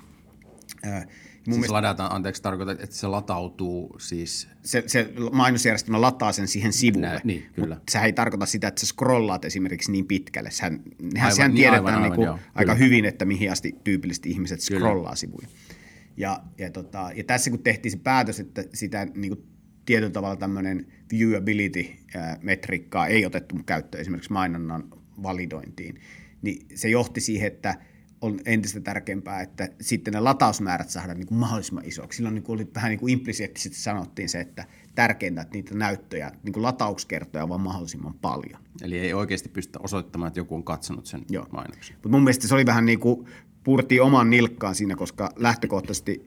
Mun 1.51 1.55
siis 1.55 1.61
mielestä, 1.61 1.73
ladataan, 1.73 2.13
anteeksi, 2.13 2.43
tarkoitat, 2.43 2.81
että 2.81 2.97
se 2.97 3.07
latautuu 3.07 3.97
siis... 3.99 4.49
Se, 4.63 4.85
se 4.87 5.13
mainosjärjestelmä 5.33 6.01
lataa 6.01 6.33
sen 6.33 6.49
siihen 6.49 6.73
sivulle. 6.73 7.07
Nä, 7.07 7.21
niin, 7.25 7.47
kyllä. 7.53 7.81
Sehän 7.91 8.07
ei 8.07 8.13
tarkoita 8.13 8.47
sitä, 8.47 8.69
että 8.69 8.81
sä 8.81 8.87
scrollaat 8.87 9.45
esimerkiksi 9.45 9.93
niin 9.93 10.07
pitkälle. 10.07 10.51
Sehän, 10.51 10.83
aivan, 11.19 11.33
sehän 11.33 11.51
niin, 11.51 11.57
tiedetään 11.57 11.87
aivan, 11.87 11.95
aivan, 11.95 12.09
niin 12.09 12.15
kuin 12.15 12.27
joo, 12.27 12.39
aika 12.55 12.75
kyllä. 12.75 12.87
hyvin, 12.87 13.05
että 13.05 13.25
mihin 13.25 13.53
asti 13.53 13.75
tyypillisesti 13.85 14.31
ihmiset 14.31 14.61
scrollaa 14.61 14.95
kyllä. 14.95 15.17
sivuja. 15.17 15.49
Ja, 16.17 16.41
ja, 16.59 16.71
tota, 16.71 17.11
ja 17.15 17.25
tässä 17.25 17.51
kun 17.51 17.63
tehtiin 17.63 17.93
se 17.93 17.99
päätös, 17.99 18.41
että 18.41 18.65
sitä 18.75 19.07
niin 19.15 19.37
kuin 19.37 19.47
tietyllä 19.85 20.13
tavalla 20.13 20.37
tämmöinen 20.37 20.87
viewability-metriikkaa 21.13 23.07
ei 23.07 23.27
otettu 23.27 23.57
käyttöön 23.67 24.01
esimerkiksi 24.01 24.33
mainonnan 24.33 24.85
validointiin, 25.23 26.01
niin 26.43 26.67
se 26.75 26.89
johti 26.89 27.21
siihen, 27.21 27.47
että– 27.47 27.75
on 28.21 28.41
entistä 28.45 28.81
tärkeämpää, 28.81 29.41
että 29.41 29.69
sitten 29.81 30.15
ne 30.15 30.21
latausmäärät 30.21 30.91
saadaan 30.91 31.19
niin 31.19 31.27
kuin 31.27 31.39
mahdollisimman 31.39 31.85
isoksi. 31.85 32.17
Silloin 32.17 32.35
niin 32.35 32.43
kuin 32.43 32.55
oli 32.55 32.69
vähän 32.75 32.89
niin 32.89 33.01
kuin 33.01 33.13
implisiittisesti 33.13 33.79
sanottiin 33.79 34.29
se, 34.29 34.41
että 34.41 34.65
tärkeintä, 34.95 35.41
että 35.41 35.55
niitä 35.55 35.75
näyttöjä, 35.75 36.33
niin 36.43 36.53
kuin 36.53 36.63
latauskertoja 36.63 37.49
vaan 37.49 37.61
mahdollisimman 37.61 38.15
paljon. 38.15 38.61
Eli 38.83 38.99
ei 38.99 39.15
oikeasti 39.15 39.49
pystytä 39.49 39.79
osoittamaan, 39.83 40.29
että 40.29 40.41
joku 40.41 40.55
on 40.55 40.65
katsonut 40.65 41.07
sen 41.07 41.25
Joo. 41.29 41.47
mainoksen. 41.53 41.97
Mutta 41.97 42.09
mun 42.09 42.23
mielestä 42.23 42.49
se 42.49 42.55
oli 42.55 42.67
vähän 42.67 42.87
niin 42.87 43.01
kuin, 43.01 43.27
purtiin 43.65 44.03
oman 44.03 44.31
nilkkaan 44.31 44.75
siinä, 44.75 44.97
koska 44.97 45.31
lähtökohtaisesti 45.37 46.27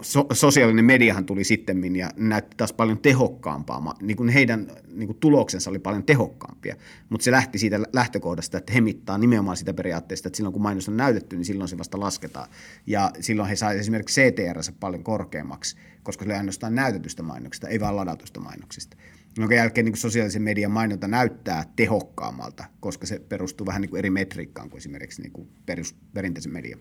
so, 0.00 0.26
sosiaalinen 0.32 0.84
mediahan 0.84 1.26
tuli 1.26 1.44
sitten 1.44 1.96
ja 1.96 2.10
näytti 2.16 2.56
taas 2.56 2.72
paljon 2.72 2.98
tehokkaampaa. 2.98 3.94
Niin 4.02 4.16
kuin 4.16 4.28
heidän 4.28 4.66
niin 4.92 5.06
kuin 5.06 5.18
tuloksensa 5.18 5.70
oli 5.70 5.78
paljon 5.78 6.04
tehokkaampia, 6.04 6.76
mutta 7.08 7.24
se 7.24 7.30
lähti 7.30 7.58
siitä 7.58 7.80
lähtökohdasta, 7.92 8.58
että 8.58 8.72
he 8.72 8.80
mittaa 8.80 9.18
nimenomaan 9.18 9.56
sitä 9.56 9.74
periaatteesta, 9.74 10.28
että 10.28 10.36
silloin 10.36 10.52
kun 10.52 10.62
mainos 10.62 10.88
on 10.88 10.96
näytetty, 10.96 11.36
niin 11.36 11.44
silloin 11.44 11.68
se 11.68 11.78
vasta 11.78 12.00
lasketaan. 12.00 12.48
Ja 12.86 13.10
silloin 13.20 13.48
he 13.48 13.56
saivat 13.56 13.80
esimerkiksi 13.80 14.20
CTR 14.20 14.72
paljon 14.80 15.04
korkeammaksi, 15.04 15.76
koska 16.02 16.24
se 16.24 16.28
oli 16.28 16.38
ainoastaan 16.38 16.74
näytetystä 16.74 17.22
mainoksesta, 17.22 17.68
ei 17.68 17.80
vaan 17.80 17.96
ladatusta 17.96 18.40
mainoksista. 18.40 18.96
Jonka 19.38 19.54
jälkeen 19.54 19.84
niin 19.84 19.92
kuin 19.92 20.00
sosiaalisen 20.00 20.42
median 20.42 20.70
mainonta 20.70 21.08
näyttää 21.08 21.64
tehokkaammalta, 21.76 22.64
koska 22.80 23.06
se 23.06 23.18
perustuu 23.18 23.66
vähän 23.66 23.82
niin 23.82 23.90
kuin 23.90 23.98
eri 23.98 24.10
metriikkaan 24.10 24.70
kuin 24.70 24.78
esimerkiksi 24.78 25.22
niin 25.22 25.32
kuin 25.32 25.48
perus, 25.66 25.96
perinteisen 26.14 26.52
median 26.52 26.80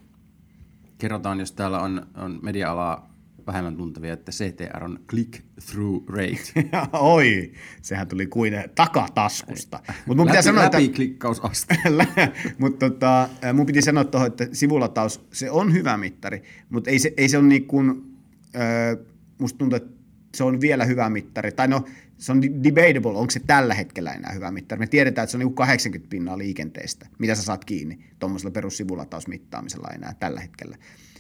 kerrotaan, 0.98 1.40
jos 1.40 1.52
täällä 1.52 1.80
on, 1.80 2.08
on 2.18 2.40
media-alaa 2.42 3.16
vähemmän 3.48 3.78
tuntevia, 3.78 4.14
että 4.14 4.32
CTR 4.32 4.84
on 4.84 5.00
click-through 5.12 6.10
rate. 6.10 6.70
Oi, 7.00 7.52
sehän 7.82 8.08
tuli 8.08 8.28
kuin 8.28 8.54
takataskusta. 8.76 9.80
Mut 10.06 10.18
mun 10.18 10.28
läpi, 10.28 10.44
sanoa, 10.44 10.64
läpi 10.64 10.86
että, 10.86 10.96
klikkausaste. 10.96 11.78
mutta 12.58 12.90
tota, 12.90 13.30
mun 13.54 13.66
piti 13.66 13.82
sanoa 13.82 14.04
tuohon, 14.04 14.28
että 14.28 14.48
sivulataus, 14.52 15.26
se 15.32 15.52
on 15.52 15.74
hyvä 15.74 15.98
mittari, 15.98 16.44
mutta 16.70 16.90
ei 16.90 17.00
se, 17.00 17.14
ei 17.18 17.30
se 17.30 17.38
ole 17.38 17.48
niin 17.48 17.66
kuin, 17.66 18.16
äh, 18.56 19.06
musta 19.38 19.58
tuntuu, 19.58 19.76
että 19.78 19.96
se 20.36 20.44
on 20.44 20.62
vielä 20.62 20.86
hyvä 20.86 21.10
mittari. 21.10 21.52
Tai 21.52 21.68
no, 21.68 21.86
se 22.18 22.32
on 22.32 22.42
debatable, 22.42 23.18
onko 23.18 23.32
se 23.32 23.40
tällä 23.40 23.74
hetkellä 23.74 24.14
enää 24.14 24.32
hyvä 24.34 24.52
mittari. 24.52 24.80
Me 24.80 24.88
tiedetään, 24.88 25.24
että 25.24 25.32
se 25.32 25.38
on 25.38 25.40
niin 25.40 25.54
80 25.54 26.10
pinnaa 26.10 26.38
liikenteestä, 26.38 27.08
mitä 27.20 27.36
sä 27.36 27.42
saat 27.42 27.66
kiinni 27.66 28.00
tuommoisella 28.20 28.52
perussivulatausmittaamisella 28.52 29.88
enää 29.96 30.16
tällä 30.20 30.42
hetkellä. 30.42 30.78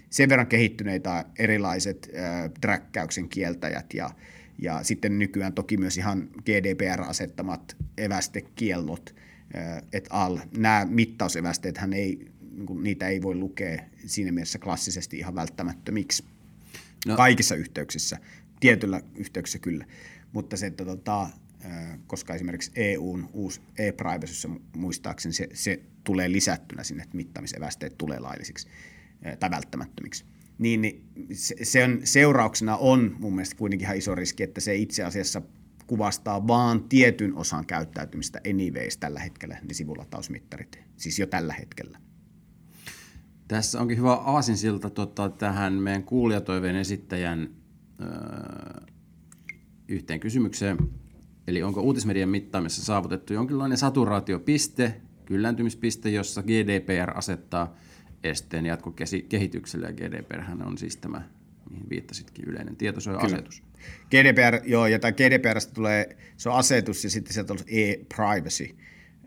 Sen 0.10 0.29
verran 0.29 0.47
kehittyneitä 0.47 1.25
erilaiset 1.39 2.10
äh, 2.17 2.51
träkkäyksen 2.62 3.29
kieltäjät 3.29 3.93
ja, 3.93 4.10
ja 4.62 4.84
sitten 4.84 5.19
nykyään 5.19 5.53
toki 5.53 5.77
myös 5.77 5.97
ihan 5.97 6.29
GDPR-asettamat 6.45 7.75
evästekiellot 7.97 9.15
äh, 9.55 9.81
et 9.93 10.08
al. 10.10 10.39
Nämä 10.58 10.88
mittausevästeet, 10.89 11.79
ei, 11.93 12.31
niin 12.55 12.84
niitä 12.84 13.08
ei 13.08 13.21
voi 13.21 13.36
lukea 13.36 13.81
siinä 14.05 14.31
mielessä 14.31 14.60
klassisesti 14.60 15.17
ihan 15.17 15.36
välttämättömiksi 15.36 16.23
no. 17.05 17.15
kaikissa 17.15 17.55
yhteyksissä. 17.55 18.17
Tietyllä 18.60 19.01
yhteyksissä 19.15 19.60
kyllä 19.60 19.86
mutta 20.35 20.57
se, 20.57 20.65
että 20.65 20.85
tota, 20.85 21.29
koska 22.07 22.35
esimerkiksi 22.35 22.71
EUn 22.75 23.29
uusi 23.33 23.61
e-privacy, 23.77 24.47
muistaakseni 24.75 25.33
se, 25.33 25.49
se 25.53 25.79
tulee 26.03 26.31
lisättynä 26.31 26.83
sinne, 26.83 27.03
että 27.03 27.17
mittaamisevästeet 27.17 27.97
tulee 27.97 28.19
laillisiksi 28.19 28.67
tai 29.39 29.51
välttämättömiksi. 29.51 30.25
Niin, 30.57 30.81
niin 30.81 31.05
se, 31.31 31.55
se 31.63 31.83
on, 31.83 31.99
seurauksena 32.03 32.77
on 32.77 33.15
mun 33.19 33.35
mielestä 33.35 33.55
kuitenkin 33.55 33.85
ihan 33.85 33.97
iso 33.97 34.15
riski, 34.15 34.43
että 34.43 34.61
se 34.61 34.75
itse 34.75 35.03
asiassa 35.03 35.41
kuvastaa 35.87 36.47
vaan 36.47 36.83
tietyn 36.83 37.35
osan 37.35 37.65
käyttäytymistä 37.65 38.41
anyways 38.49 38.97
tällä 38.97 39.19
hetkellä, 39.19 39.57
ne 39.67 39.73
sivulatausmittarit, 39.73 40.79
siis 40.97 41.19
jo 41.19 41.27
tällä 41.27 41.53
hetkellä. 41.53 41.99
Tässä 43.47 43.81
onkin 43.81 43.97
hyvä 43.97 44.13
aasinsilta 44.13 44.89
tota, 44.89 45.29
tähän 45.29 45.73
meidän 45.73 46.03
kuulijatoiveen 46.03 46.75
esittäjän 46.75 47.49
öö, 48.01 48.94
yhteen 49.87 50.19
kysymykseen. 50.19 50.77
Eli 51.47 51.63
onko 51.63 51.81
uutismedian 51.81 52.29
mittaamissa 52.29 52.85
saavutettu 52.85 53.33
jonkinlainen 53.33 53.77
saturaatiopiste, 53.77 55.01
kyllääntymispiste, 55.25 56.09
jossa 56.09 56.43
GDPR 56.43 57.17
asettaa 57.17 57.75
esteen 58.23 58.65
jatkokehitykselle, 58.65 59.87
ja 59.87 59.93
GDPR 59.93 60.41
on 60.65 60.77
siis 60.77 60.97
tämä, 60.97 61.21
mihin 61.69 61.89
viittasitkin, 61.89 62.45
yleinen 62.45 62.75
tietosuoja-asetus. 62.75 63.63
GDPR, 64.09 64.69
joo, 64.69 64.87
ja 64.87 64.99
tämä 64.99 65.11
GDPRstä 65.11 65.73
tulee, 65.73 66.17
se 66.37 66.49
on 66.49 66.55
asetus 66.55 67.03
ja 67.03 67.09
sitten 67.09 67.33
sieltä 67.33 67.53
on 67.53 67.59
e-privacy. 67.67 68.75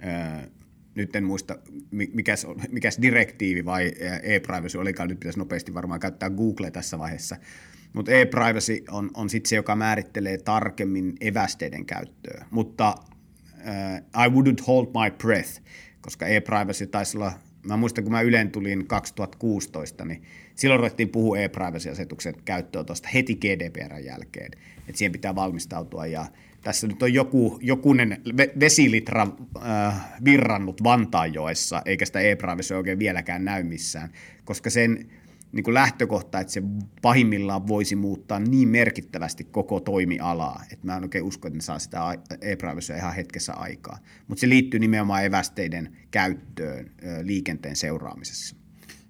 Öö, 0.04 0.48
nyt 0.94 1.16
en 1.16 1.24
muista, 1.24 1.58
mikä 1.90 2.34
mikäs 2.70 2.98
direktiivi 3.02 3.64
vai 3.64 3.92
e-privacy 4.22 4.78
olikaan, 4.78 5.08
nyt 5.08 5.20
pitäisi 5.20 5.38
nopeasti 5.38 5.74
varmaan 5.74 6.00
käyttää 6.00 6.30
Google 6.30 6.70
tässä 6.70 6.98
vaiheessa. 6.98 7.36
Mutta 7.92 8.12
e-privacy 8.12 8.84
on, 8.90 9.10
on 9.14 9.30
sitten 9.30 9.48
se, 9.48 9.56
joka 9.56 9.76
määrittelee 9.76 10.38
tarkemmin 10.38 11.14
evästeiden 11.20 11.86
käyttöä. 11.86 12.46
Mutta 12.50 12.94
uh, 13.52 14.24
I 14.24 14.28
wouldn't 14.28 14.66
hold 14.66 14.86
my 14.86 15.10
breath, 15.18 15.62
koska 16.00 16.26
e-privacy 16.26 16.86
taisi 16.86 17.16
olla, 17.16 17.32
mä 17.66 17.76
muistan 17.76 18.04
kun 18.04 18.12
mä 18.12 18.20
Ylen 18.20 18.50
tulin 18.50 18.86
2016, 18.86 20.04
niin 20.04 20.22
silloin 20.54 20.80
ruvettiin 20.80 21.08
puhua 21.08 21.38
e-privacy-asetuksen 21.38 22.34
tuosta 22.86 23.08
heti 23.14 23.34
GDPRn 23.34 24.04
jälkeen, 24.04 24.50
että 24.88 24.98
siihen 24.98 25.12
pitää 25.12 25.34
valmistautua 25.34 26.06
ja 26.06 26.26
tässä 26.62 26.86
nyt 26.86 27.02
on 27.02 27.14
joku, 27.14 27.58
jokunen 27.62 28.22
vesilitra 28.60 29.26
äh, 29.66 29.94
virrannut 30.24 30.84
Vantaanjoessa, 30.84 31.82
eikä 31.84 32.04
sitä 32.04 32.20
e-privacy 32.20 32.74
oikein 32.74 32.98
vieläkään 32.98 33.44
näy 33.44 33.62
missään, 33.62 34.10
koska 34.44 34.70
sen 34.70 35.10
niin 35.52 35.64
kuin 35.64 35.74
lähtökohta, 35.74 36.40
että 36.40 36.52
se 36.52 36.62
pahimmillaan 37.02 37.66
voisi 37.68 37.96
muuttaa 37.96 38.38
niin 38.38 38.68
merkittävästi 38.68 39.44
koko 39.44 39.80
toimialaa, 39.80 40.62
että 40.72 40.86
mä 40.86 40.96
en 40.96 41.02
oikein 41.02 41.24
usko, 41.24 41.48
että 41.48 41.56
ne 41.56 41.62
saa 41.62 41.78
sitä 41.78 42.18
e-privacyä 42.40 42.96
ihan 42.96 43.14
hetkessä 43.14 43.52
aikaa. 43.52 43.98
Mutta 44.28 44.40
se 44.40 44.48
liittyy 44.48 44.80
nimenomaan 44.80 45.24
evästeiden 45.24 45.96
käyttöön 46.10 46.90
liikenteen 47.22 47.76
seuraamisessa. 47.76 48.56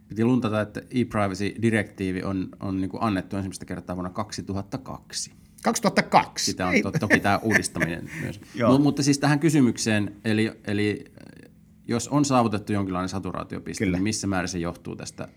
Piti 0.09 0.25
luntata, 0.25 0.61
että 0.61 0.81
e-privacy-direktiivi 0.81 2.23
on, 2.23 2.49
on 2.61 2.81
niin 2.81 2.91
kuin 2.91 3.03
annettu 3.03 3.37
ensimmäistä 3.37 3.65
kertaa 3.65 3.97
vuonna 3.97 4.11
2002. 4.11 5.33
2002? 5.63 6.51
Sitä 6.51 6.67
on 6.67 6.75
to, 6.83 6.91
toki 6.91 7.21
tämä 7.21 7.39
uudistaminen 7.39 8.11
myös. 8.23 8.41
Mut, 8.69 8.83
mutta 8.83 9.03
siis 9.03 9.19
tähän 9.19 9.41
kysymykseen, 9.41 10.17
eli, 10.25 10.53
eli 10.67 11.05
jos 11.89 12.09
on 12.09 12.25
saavutettu 12.25 12.73
jonkinlainen 12.73 13.09
saturaatiopiste, 13.09 13.85
Kyllä. 13.85 13.97
niin 13.97 14.03
missä 14.03 14.27
määrin 14.27 14.49
se 14.49 14.59
johtuu 14.59 14.97
tästä 14.97 15.29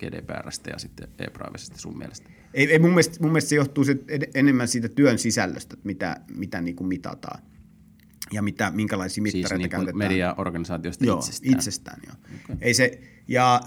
GDPRstä 0.00 0.70
ja 0.70 0.78
sitten 0.78 1.08
e-privacysta 1.18 1.78
sun 1.78 1.98
mielestä? 1.98 2.30
Ei, 2.54 2.72
ei 2.72 2.78
mun, 2.78 2.90
mielestä, 2.90 3.16
mun 3.20 3.32
mielestä 3.32 3.48
se 3.48 3.56
johtuu 3.56 3.84
se 3.84 3.96
enemmän 4.34 4.68
siitä 4.68 4.88
työn 4.88 5.18
sisällöstä, 5.18 5.76
mitä, 5.84 6.16
mitä 6.34 6.60
niin 6.60 6.76
kuin 6.76 6.88
mitataan 6.88 7.42
ja 8.32 8.42
mitä, 8.42 8.70
minkälaisia 8.70 9.22
mittareita 9.22 9.48
siis 9.48 9.58
niin 9.58 9.70
käytetään. 9.70 9.98
mediaorganisaatioista 9.98 11.04
joo, 11.04 11.18
itsestään? 11.18 11.52
itsestään 11.54 12.00
joo. 12.06 12.16
Okay. 12.44 12.56
Ei 12.60 12.74
se, 12.74 13.00
ja 13.28 13.60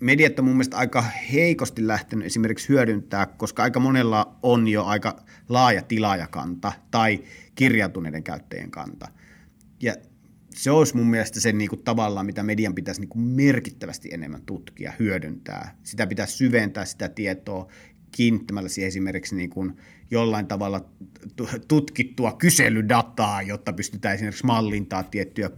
mediat 0.00 0.38
on 0.38 0.44
mun 0.44 0.54
mielestä 0.54 0.76
aika 0.76 1.04
heikosti 1.32 1.86
lähtenyt 1.86 2.26
esimerkiksi 2.26 2.68
hyödyntää, 2.68 3.26
koska 3.26 3.62
aika 3.62 3.80
monella 3.80 4.36
on 4.42 4.68
jo 4.68 4.84
aika 4.84 5.22
laaja 5.48 5.82
tilaajakanta 5.82 6.72
tai 6.90 7.24
kirjautuneiden 7.54 8.22
käyttäjien 8.22 8.70
kanta. 8.70 9.08
Ja 9.82 9.94
se 10.54 10.70
olisi 10.70 10.96
mun 10.96 11.06
mielestä 11.06 11.40
sen 11.40 11.58
niin 11.58 11.70
kuin 11.70 11.82
tavallaan, 11.82 12.26
mitä 12.26 12.42
median 12.42 12.74
pitäisi 12.74 13.00
niin 13.00 13.08
kuin 13.08 13.22
merkittävästi 13.22 14.08
enemmän 14.12 14.42
tutkia, 14.46 14.92
hyödyntää. 14.98 15.76
Sitä 15.82 16.06
pitäisi 16.06 16.36
syventää 16.36 16.84
sitä 16.84 17.08
tietoa 17.08 17.72
kiinnittämällä 18.12 18.68
siihen 18.68 18.88
esimerkiksi 18.88 19.36
niin 19.36 19.50
kuin 19.50 19.76
jollain 20.10 20.46
tavalla 20.46 20.88
tutkittua 21.68 22.32
kyselydataa, 22.32 23.42
jotta 23.42 23.72
pystytään 23.72 24.14
esimerkiksi 24.14 24.46
mallintaa 24.46 25.02
tiettyjä 25.02 25.48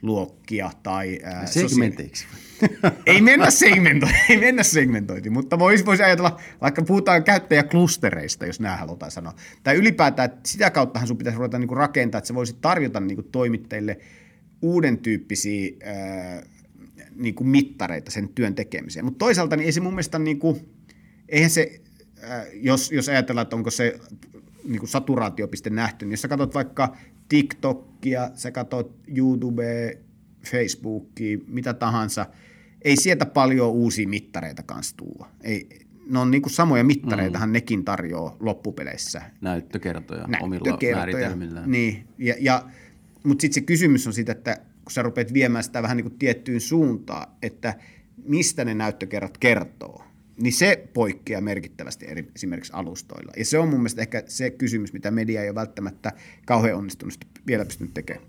kulutusluokkia 0.00 0.70
tai... 0.82 1.18
Segmenteiksi. 1.44 2.26
ei 3.06 3.20
mennä 3.20 3.50
segmentointiin, 3.50 4.22
ei 4.30 4.36
mennä 4.36 4.62
segmentointiin, 4.62 5.32
mutta 5.32 5.58
voisi 5.58 5.86
vois 5.86 6.00
ajatella, 6.00 6.40
vaikka 6.60 6.82
puhutaan 6.82 7.24
käyttäjäklustereista, 7.24 8.46
jos 8.46 8.60
nämä 8.60 8.76
halutaan 8.76 9.10
sanoa. 9.10 9.34
Tai 9.62 9.76
ylipäätään, 9.76 10.30
että 10.30 10.48
sitä 10.48 10.70
kauttahan 10.70 11.08
sun 11.08 11.18
pitäisi 11.18 11.36
ruveta 11.38 11.58
niinku 11.58 11.74
rakentaa, 11.74 12.18
että 12.18 12.28
se 12.28 12.34
voisi 12.34 12.56
tarjota 12.60 13.00
niinku 13.00 13.22
toimittajille 13.22 13.98
uuden 14.62 14.98
tyyppisiä 14.98 15.70
ää, 15.84 16.42
niinku 17.16 17.44
mittareita 17.44 18.10
sen 18.10 18.28
työn 18.28 18.54
tekemiseen. 18.54 19.04
Mutta 19.04 19.18
toisaalta 19.18 19.56
niin 19.56 19.66
ei 19.66 19.72
se 19.72 19.80
mun 19.80 19.92
mielestä, 19.92 20.18
niinku, 20.18 20.58
eihän 21.28 21.50
se 21.50 21.80
Äh, 22.24 22.46
jos, 22.52 22.92
jos 22.92 23.08
ajatellaan, 23.08 23.42
että 23.42 23.56
onko 23.56 23.70
se 23.70 23.98
niin 24.64 24.78
kuin 24.78 24.88
saturaatiopiste 24.88 25.70
nähty, 25.70 26.04
niin 26.04 26.12
jos 26.12 26.22
sä 26.22 26.28
katsot 26.28 26.54
vaikka 26.54 26.96
TikTokia, 27.30 28.30
sä 28.34 28.50
katsot 28.50 28.96
YouTube, 29.16 29.98
Facebookia, 30.46 31.38
mitä 31.46 31.74
tahansa, 31.74 32.26
ei 32.82 32.96
sieltä 32.96 33.26
paljon 33.26 33.70
uusia 33.70 34.08
mittareita 34.08 34.62
kanssa 34.62 34.96
tuua. 34.96 35.28
Ei, 35.42 35.68
ne 36.10 36.18
on 36.18 36.30
niin 36.30 36.42
kuin 36.42 36.52
samoja 36.52 36.84
mittareitahan 36.84 37.48
mm. 37.48 37.52
nekin 37.52 37.84
tarjoaa 37.84 38.36
loppupeleissä. 38.40 39.22
Näyttökertoja, 39.40 40.26
Näyttökertoja 40.26 40.44
omilla 40.44 40.96
määritelmillään. 40.96 41.70
Niin, 41.70 42.04
ja, 42.18 42.34
ja, 42.40 42.64
mutta 43.24 43.42
sitten 43.42 43.54
se 43.54 43.60
kysymys 43.60 44.06
on 44.06 44.12
siitä, 44.12 44.32
että 44.32 44.56
kun 44.84 44.92
sä 44.92 45.02
rupeat 45.02 45.32
viemään 45.32 45.64
sitä 45.64 45.82
vähän 45.82 45.96
niin 45.96 46.04
kuin 46.04 46.18
tiettyyn 46.18 46.60
suuntaan, 46.60 47.26
että 47.42 47.74
mistä 48.24 48.64
ne 48.64 48.74
näyttökerrat 48.74 49.38
kertoo 49.38 50.04
niin 50.40 50.52
se 50.52 50.88
poikkeaa 50.92 51.40
merkittävästi 51.40 52.06
eri, 52.08 52.30
esimerkiksi 52.34 52.72
alustoilla. 52.74 53.32
Ja 53.36 53.44
se 53.44 53.58
on 53.58 53.68
mun 53.68 53.78
mielestä 53.78 54.02
ehkä 54.02 54.22
se 54.26 54.50
kysymys, 54.50 54.92
mitä 54.92 55.10
media 55.10 55.42
ei 55.42 55.48
ole 55.48 55.54
välttämättä 55.54 56.12
kauhean 56.46 56.78
onnistunut 56.78 57.14
vielä 57.46 57.64
pystynyt 57.64 57.94
tekemään. 57.94 58.28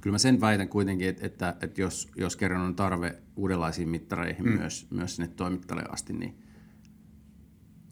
Kyllä 0.00 0.14
mä 0.14 0.18
sen 0.18 0.40
väitän 0.40 0.68
kuitenkin, 0.68 1.08
että, 1.08 1.26
että, 1.26 1.56
että 1.62 1.80
jos, 1.80 2.08
jos 2.16 2.36
kerran 2.36 2.60
on 2.60 2.76
tarve 2.76 3.18
uudenlaisiin 3.36 3.88
mittareihin 3.88 4.46
mm. 4.46 4.58
myös, 4.58 4.86
myös 4.90 5.16
sinne 5.16 5.28
toimittajalle 5.28 5.88
asti, 5.90 6.12
niin 6.12 6.38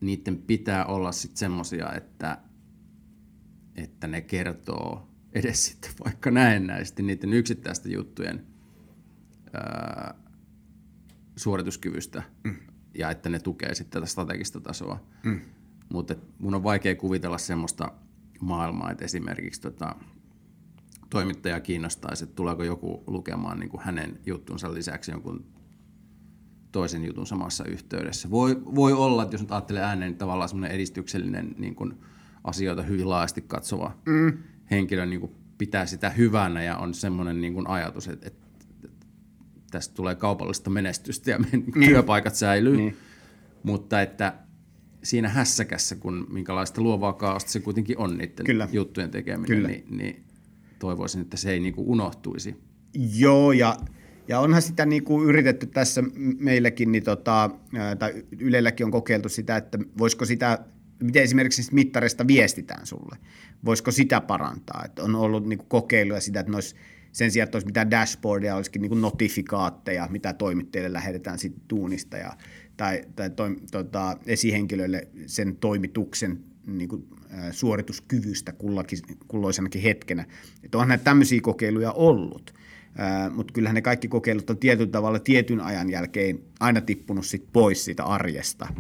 niiden 0.01 0.39
pitää 0.39 0.85
olla 0.85 1.13
sitten 1.13 1.37
semmoisia, 1.37 1.93
että, 1.93 2.39
että 3.77 4.07
ne 4.07 4.21
kertoo 4.21 5.09
edes 5.33 5.65
sitten 5.67 5.91
vaikka 6.05 6.31
näennäisesti 6.31 7.03
niiden 7.03 7.33
yksittäisten 7.33 7.93
juttujen 7.93 8.47
ää, 9.53 10.15
suorituskyvystä 11.37 12.23
mm 12.45 12.72
ja 12.95 13.11
että 13.11 13.29
ne 13.29 13.39
tukee 13.39 13.75
sitten 13.75 14.01
tätä 14.01 14.11
strategista 14.11 14.61
tasoa. 14.61 15.01
Mm. 15.25 15.41
Mutta 15.93 16.15
mun 16.39 16.55
on 16.55 16.63
vaikea 16.63 16.95
kuvitella 16.95 17.39
semmoista 17.39 17.93
maailmaa, 18.41 18.91
että 18.91 19.05
esimerkiksi 19.05 19.61
tota, 19.61 19.97
toimittaja 21.11 21.61
kiinnostaisi, 21.61 22.25
että 22.25 22.37
tuleeko 22.37 22.65
joku 22.65 23.05
lukemaan 23.07 23.59
niin 23.59 23.71
kuin 23.71 23.83
hänen 23.83 24.21
juttunsa 24.27 24.75
lisäksi 24.75 25.11
jonkun 25.11 25.45
toisen 26.73 27.05
jutun 27.05 27.27
samassa 27.27 27.65
yhteydessä. 27.65 28.31
Voi, 28.31 28.63
voi 28.75 28.93
olla, 28.93 29.23
että 29.23 29.35
jos 29.35 29.41
nyt 29.43 29.53
ajattelee 29.53 29.83
ääneen, 29.83 30.11
niin 30.11 30.19
tavallaan 30.19 30.49
semmoinen 30.49 30.77
edistyksellinen 30.77 31.55
niin 31.59 31.75
kuin 31.75 32.01
asioita 32.45 32.83
hyvin 32.83 33.11
laajasti 33.11 33.41
katsova 33.41 33.97
mm. 34.07 34.39
henkilö 34.71 35.07
niin 35.07 35.21
kuin 35.21 35.33
pitää 35.59 35.87
sitä 35.87 36.11
hyvänä 36.11 36.63
ja 36.63 36.77
on 36.77 36.95
semmoinen 36.95 37.41
niin 37.41 37.55
kuin 37.55 37.67
ajatus, 37.67 38.09
että, 38.09 38.27
että 38.27 38.42
tästä 39.73 39.95
tulee 39.95 40.15
kaupallista 40.15 40.71
menestystä 40.71 41.31
ja 41.31 41.39
niin. 41.53 41.73
työpaikat 41.87 42.35
säilyy. 42.35 42.77
Niin. 42.77 42.97
Mutta 43.63 44.03
että 44.03 44.35
siinä 45.03 45.29
hässäkässä, 45.29 45.97
kun 45.97 46.27
minkälaista 46.31 46.81
luovaa 46.81 47.13
kaaosta 47.13 47.51
se 47.51 47.61
kuitenkin 47.61 47.99
on 47.99 48.19
niiden 48.19 48.47
Kyllä. 48.47 48.69
juttujen 48.73 49.11
tekeminen, 49.11 49.57
Kyllä. 49.57 49.69
Niin, 49.69 49.85
niin 49.91 50.25
toivoisin, 50.79 51.21
että 51.21 51.37
se 51.37 51.51
ei 51.51 51.61
niin 51.61 51.75
kuin 51.75 51.89
unohtuisi. 51.89 52.57
Joo, 53.17 53.53
ja, 53.53 53.77
ja 54.29 54.41
onhan 54.41 54.63
sitä 54.63 54.87
niin 54.87 55.05
kuin 55.05 55.29
yritetty 55.29 55.67
tässä 55.67 56.03
meilläkin, 56.39 56.93
niin 56.93 57.05
tota, 57.05 57.51
tai 57.99 58.25
Ylelläkin 58.41 58.87
on 58.87 58.93
kokeiltu 58.93 59.29
sitä, 59.29 59.57
että 59.57 59.79
voisiko 59.99 60.25
sitä, 60.25 60.59
miten 61.03 61.23
esimerkiksi 61.23 61.75
mittarista 61.75 62.27
viestitään 62.27 62.87
sulle, 62.87 63.17
voisiko 63.65 63.91
sitä 63.91 64.21
parantaa. 64.21 64.83
Että 64.85 65.03
on 65.03 65.15
ollut 65.15 65.47
niin 65.47 65.59
kokeiluja 65.69 66.21
sitä, 66.21 66.41
että 66.41 66.53
olisi 66.53 66.77
sen 67.13 67.31
sijaan, 67.31 67.45
että 67.45 67.57
olisi 67.57 67.67
mitään 67.67 67.91
dashboardia, 67.91 68.57
olisikin 68.57 68.83
niin 68.83 69.01
notifikaatteja, 69.01 70.09
mitä 70.11 70.33
toimittajille 70.33 70.93
lähetetään 70.93 71.39
sitten 71.39 71.63
tuunista 71.69 72.17
ja, 72.17 72.37
tai, 72.77 73.05
tai 73.17 73.31
toi, 73.31 73.57
tota, 73.71 74.17
esihenkilöille 74.27 75.09
sen 75.27 75.57
toimituksen 75.57 76.41
niin 76.67 76.89
kuin, 76.89 77.07
ä, 77.31 77.53
suorituskyvystä 77.53 78.53
kulloisenakin 79.29 79.83
hetkenä. 79.83 80.27
Että 80.65 80.79
onhan 80.79 80.89
näitä 80.89 81.05
tämmöisiä 81.05 81.41
kokeiluja 81.41 81.93
ollut, 81.93 82.55
mutta 83.35 83.53
kyllähän 83.53 83.75
ne 83.75 83.83
kaikki 83.83 84.09
kokeilut 84.09 84.51
on 84.51 84.59
tietyllä 84.59 84.91
tavalla 84.91 85.19
tietyn 85.19 85.61
ajan 85.61 85.91
jälkeen 85.91 86.39
aina 86.61 86.81
tippunut 86.81 87.27
sit 87.27 87.45
pois 87.53 87.85
siitä 87.85 88.05
arjesta 88.05 88.69
ä, 88.69 88.75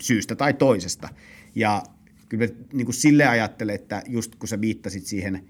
syystä 0.00 0.34
tai 0.34 0.54
toisesta. 0.54 1.08
Ja 1.54 1.82
kyllä 2.28 2.48
niin 2.72 2.86
kuin 2.86 2.94
sille 2.94 3.26
ajattelen, 3.26 3.74
että 3.74 4.02
just 4.08 4.36
kun 4.36 4.48
sä 4.48 4.60
viittasit 4.60 5.06
siihen 5.06 5.44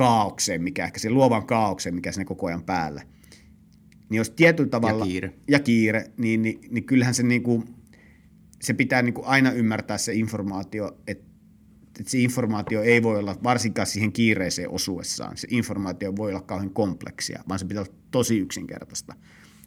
kaaukseen, 0.00 0.62
mikä 0.62 0.84
ehkä 0.84 0.98
se 0.98 1.10
luovan 1.10 1.46
kaaukseen, 1.46 1.94
mikä 1.94 2.12
sinne 2.12 2.24
koko 2.24 2.46
ajan 2.46 2.62
päällä. 2.62 3.02
Niin 4.08 4.18
jos 4.18 4.30
tietyllä 4.30 4.70
tavalla... 4.70 5.04
Ja 5.04 5.10
kiire. 5.10 5.32
Ja 5.48 5.60
kiire, 5.60 6.04
niin, 6.16 6.42
niin, 6.42 6.60
niin 6.70 6.84
kyllähän 6.84 7.14
se, 7.14 7.22
niin 7.22 7.42
kuin, 7.42 7.64
se 8.62 8.74
pitää 8.74 9.02
niin 9.02 9.14
kuin 9.14 9.26
aina 9.26 9.52
ymmärtää 9.52 9.98
se 9.98 10.14
informaatio, 10.14 10.98
että 11.06 11.30
että 11.98 12.10
se 12.10 12.18
informaatio 12.18 12.82
ei 12.82 13.02
voi 13.02 13.18
olla, 13.18 13.36
varsinkaan 13.42 13.86
siihen 13.86 14.12
kiireeseen 14.12 14.70
osuessaan, 14.70 15.36
se 15.36 15.48
informaatio 15.50 16.16
voi 16.16 16.30
olla 16.30 16.40
kauhean 16.40 16.70
kompleksia, 16.70 17.42
vaan 17.48 17.58
se 17.58 17.66
pitää 17.66 17.82
olla 17.82 17.94
tosi 18.10 18.38
yksinkertaista. 18.38 19.14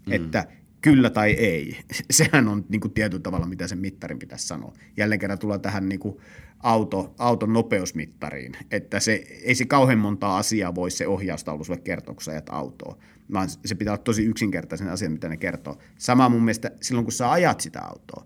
Mm. 0.06 0.14
Että 0.14 0.48
kyllä 0.84 1.10
tai 1.10 1.32
ei. 1.32 1.78
Sehän 2.12 2.48
on 2.48 2.66
niin 2.70 2.82
kuin 2.82 2.94
tietyllä 2.94 3.22
tavalla, 3.22 3.46
mitä 3.46 3.68
sen 3.68 3.78
mittarin 3.78 4.20
pitäisi 4.20 4.48
sanoa. 4.48 4.74
Jälleen 4.98 5.20
kerran 5.20 5.40
tullaan 5.40 5.62
tähän 5.62 5.90
niin 5.90 6.00
kuin 6.00 6.18
auto, 6.60 7.16
auton 7.18 7.54
nopeusmittariin, 7.54 8.54
että 8.72 9.00
se, 9.00 9.24
ei 9.44 9.56
se 9.56 9.66
kauhean 9.66 10.00
montaa 10.00 10.38
asiaa 10.38 10.76
voi 10.76 10.92
se 10.92 11.08
ohjaustaulu 11.08 11.64
sulle 11.64 11.80
kertoa, 11.80 12.16
kun 12.16 12.24
sä 12.24 12.32
ajat 12.32 12.50
autoa, 12.50 12.98
vaan 13.34 13.50
se 13.66 13.76
pitää 13.76 13.94
olla 13.94 14.04
tosi 14.04 14.26
yksinkertaisen 14.26 14.90
asian, 14.90 15.12
mitä 15.12 15.30
ne 15.30 15.38
kertoo. 15.38 15.78
Sama 15.98 16.30
mun 16.30 16.44
mielestä 16.44 16.72
silloin, 16.82 17.06
kun 17.06 17.12
sä 17.12 17.32
ajat 17.32 17.62
sitä 17.62 17.82
autoa. 17.82 18.26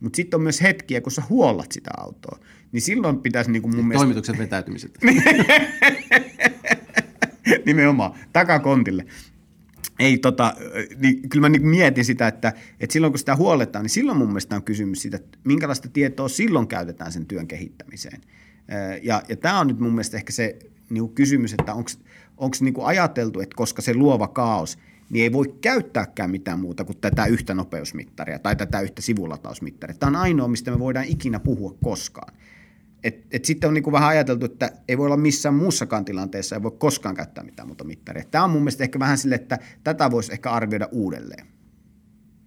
Mutta 0.00 0.16
sitten 0.16 0.38
on 0.38 0.42
myös 0.42 0.62
hetkiä, 0.62 1.00
kun 1.00 1.12
sä 1.12 1.22
huollat 1.28 1.72
sitä 1.72 1.90
autoa. 1.96 2.38
Niin 2.72 2.80
silloin 2.80 3.18
pitäisi 3.18 3.50
niin 3.50 3.62
kuin 3.62 3.76
mun 3.76 3.84
mielestä... 3.84 4.04
Toimitukset 4.04 4.38
vetäytymiset. 4.38 4.98
Nimenomaan, 7.66 8.14
takakontille. 8.32 9.06
Ei 9.98 10.18
tota, 10.18 10.54
niin 10.98 11.28
kyllä 11.28 11.48
mä 11.48 11.48
niin 11.48 11.68
mietin 11.68 12.04
sitä, 12.04 12.28
että, 12.28 12.52
että 12.80 12.92
silloin 12.92 13.12
kun 13.12 13.18
sitä 13.18 13.36
huolletaan, 13.36 13.82
niin 13.82 13.90
silloin 13.90 14.18
mun 14.18 14.28
mielestä 14.28 14.56
on 14.56 14.62
kysymys 14.62 15.02
siitä, 15.02 15.16
että 15.16 15.38
minkälaista 15.44 15.88
tietoa 15.88 16.28
silloin 16.28 16.66
käytetään 16.66 17.12
sen 17.12 17.26
työn 17.26 17.46
kehittämiseen. 17.46 18.20
Ja, 19.02 19.22
ja 19.28 19.36
tämä 19.36 19.60
on 19.60 19.66
nyt 19.66 19.80
mun 19.80 19.92
mielestä 19.92 20.16
ehkä 20.16 20.32
se 20.32 20.58
niin 20.90 21.08
kysymys, 21.08 21.52
että 21.52 21.74
onko 22.36 22.56
niin 22.60 22.74
ajateltu, 22.84 23.40
että 23.40 23.56
koska 23.56 23.82
se 23.82 23.94
luova 23.94 24.28
kaos, 24.28 24.78
niin 25.10 25.22
ei 25.22 25.32
voi 25.32 25.54
käyttääkään 25.60 26.30
mitään 26.30 26.60
muuta 26.60 26.84
kuin 26.84 26.98
tätä 27.00 27.26
yhtä 27.26 27.54
nopeusmittaria 27.54 28.38
tai 28.38 28.56
tätä 28.56 28.80
yhtä 28.80 29.02
sivulatausmittaria. 29.02 29.96
Tämä 29.98 30.10
on 30.10 30.16
ainoa, 30.16 30.48
mistä 30.48 30.70
me 30.70 30.78
voidaan 30.78 31.06
ikinä 31.06 31.40
puhua 31.40 31.74
koskaan. 31.84 32.34
Et, 33.04 33.26
et 33.30 33.44
sitten 33.44 33.68
on 33.68 33.74
niin 33.74 33.84
kuin 33.84 33.92
vähän 33.92 34.08
ajateltu, 34.08 34.46
että 34.46 34.70
ei 34.88 34.98
voi 34.98 35.06
olla 35.06 35.16
missään 35.16 35.54
muussakaan 35.54 36.04
tilanteessa, 36.04 36.56
ei 36.56 36.62
voi 36.62 36.76
koskaan 36.78 37.14
käyttää 37.14 37.44
mitään 37.44 37.68
muuta 37.68 37.84
mittaria. 37.84 38.24
Tämä 38.30 38.44
on 38.44 38.50
mun 38.50 38.62
mielestä 38.62 38.84
ehkä 38.84 38.98
vähän 38.98 39.18
sille, 39.18 39.34
että 39.34 39.58
tätä 39.84 40.10
voisi 40.10 40.32
ehkä 40.32 40.50
arvioida 40.50 40.88
uudelleen. 40.92 41.46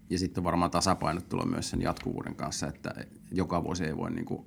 Ja 0.10 0.20
sitten 0.20 0.44
varmaan 0.44 0.72
tasapainottelua 0.72 1.46
myös 1.46 1.70
sen 1.70 1.82
jatkuvuuden 1.82 2.36
kanssa, 2.36 2.68
että 2.68 2.94
joka 3.32 3.64
vuosi 3.64 3.84
ei 3.86 3.98
voi 3.98 4.12
niin 4.12 4.26
kuin 4.26 4.46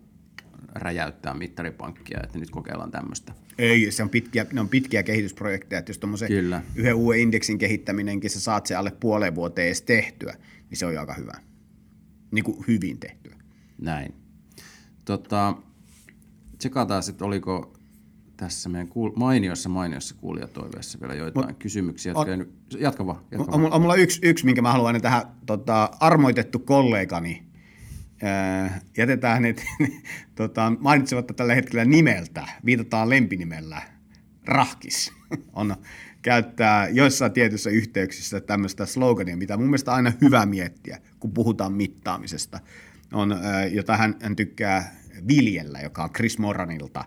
räjäyttää 0.75 1.35
mittaripankkia, 1.35 2.21
että 2.25 2.39
nyt 2.39 2.51
kokeillaan 2.51 2.91
tämmöistä. 2.91 3.33
Ei, 3.59 3.91
se 3.91 4.03
on 4.03 4.09
pitkiä, 4.09 4.47
ne 4.53 4.61
on 4.61 4.69
pitkiä 4.69 5.03
kehitysprojekteja, 5.03 5.79
että 5.79 5.91
jos 5.91 5.99
tuommoisen 5.99 6.29
yhden 6.75 6.95
uuden 6.95 7.21
indeksin 7.21 7.59
kehittäminenkin 7.59 8.31
sä 8.31 8.41
saat 8.41 8.67
se 8.67 8.75
alle 8.75 8.91
puoleen 8.91 9.35
vuoteen 9.35 9.67
edes 9.67 9.83
tehtyä, 9.83 10.35
niin 10.71 10.79
se 10.79 10.87
on 10.87 10.95
jo 10.95 11.01
aika 11.01 11.15
hyvä. 11.15 11.33
Niin 12.31 12.45
kuin 12.45 12.65
hyvin 12.69 12.99
tehtyä. 12.99 13.37
Näin. 13.79 14.15
Tota, 15.05 15.57
tsekataan 16.63 17.03
sitten, 17.03 17.27
oliko 17.27 17.73
tässä 18.37 18.69
meidän 18.69 18.89
kuul- 18.89 19.13
mainiossa 19.17 19.69
mainiossa 19.69 20.15
kuulijatoiveessa 20.15 21.01
vielä 21.01 21.15
joitain 21.15 21.47
Mut, 21.47 21.59
kysymyksiä. 21.59 22.13
Jotka 22.13 22.33
on, 22.33 22.47
jatka 22.79 23.07
vaan. 23.07 23.21
Jatka 23.31 23.53
on, 23.53 23.65
on, 23.65 23.73
on 23.73 23.81
mulla 23.81 23.95
yksi, 23.95 24.21
yksi, 24.23 24.45
minkä 24.45 24.63
mä 24.63 24.73
haluan 24.73 25.01
tähän 25.01 25.23
tota, 25.47 25.91
armoitettu 26.01 26.59
kollegani. 26.59 27.43
Ää, 28.23 28.81
jätetään 28.97 29.35
hänet 29.35 29.65
tota, 30.35 30.73
mainitsematta 30.81 31.35
tällä 31.35 31.55
hetkellä 31.55 31.85
nimeltä, 31.85 32.49
viitataan 32.65 33.11
lempinimellä, 33.11 33.83
Rahkis. 34.45 35.13
on 35.53 35.77
käyttää 36.23 36.89
joissain 36.89 37.33
tietyissä 37.33 37.71
yhteyksissä 37.71 38.41
tämmöistä 38.41 38.87
slogania, 38.87 39.37
mitä 39.37 39.57
mun 39.57 39.67
mielestä 39.67 39.93
aina 39.93 40.13
hyvä 40.21 40.47
miettiä, 40.47 40.99
kun 41.21 41.33
puhutaan 41.33 41.73
mittaamisesta. 41.73 42.61
On, 43.13 43.35
jota 43.73 43.97
hän, 43.97 44.17
hän 44.23 44.37
tykkää 44.37 45.02
viljellä, 45.29 45.81
joka 45.81 46.05
on 46.05 46.13
Chris 46.13 46.39
Moranilta, 46.39 47.05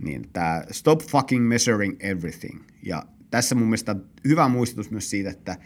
niin 0.00 0.28
tämä 0.32 0.64
Stop 0.70 1.02
fucking 1.02 1.48
measuring 1.48 1.96
everything. 2.00 2.60
Ja 2.82 3.02
tässä 3.30 3.54
mun 3.54 3.66
mielestä 3.66 3.96
hyvä 4.24 4.48
muistutus 4.48 4.90
myös 4.90 5.10
siitä, 5.10 5.30
että 5.30 5.56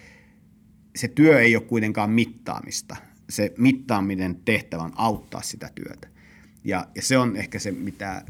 se 0.96 1.08
työ 1.08 1.40
ei 1.40 1.56
ole 1.56 1.64
kuitenkaan 1.64 2.10
mittaamista. 2.10 2.96
Se 3.30 3.54
mittaaminen 3.58 4.36
tehtävä 4.44 4.82
on 4.82 4.92
auttaa 4.96 5.42
sitä 5.42 5.70
työtä. 5.74 6.08
Ja, 6.64 6.86
ja 6.94 7.02
se 7.02 7.18
on 7.18 7.36
ehkä 7.36 7.58
se, 7.58 7.70
mitä 7.70 8.24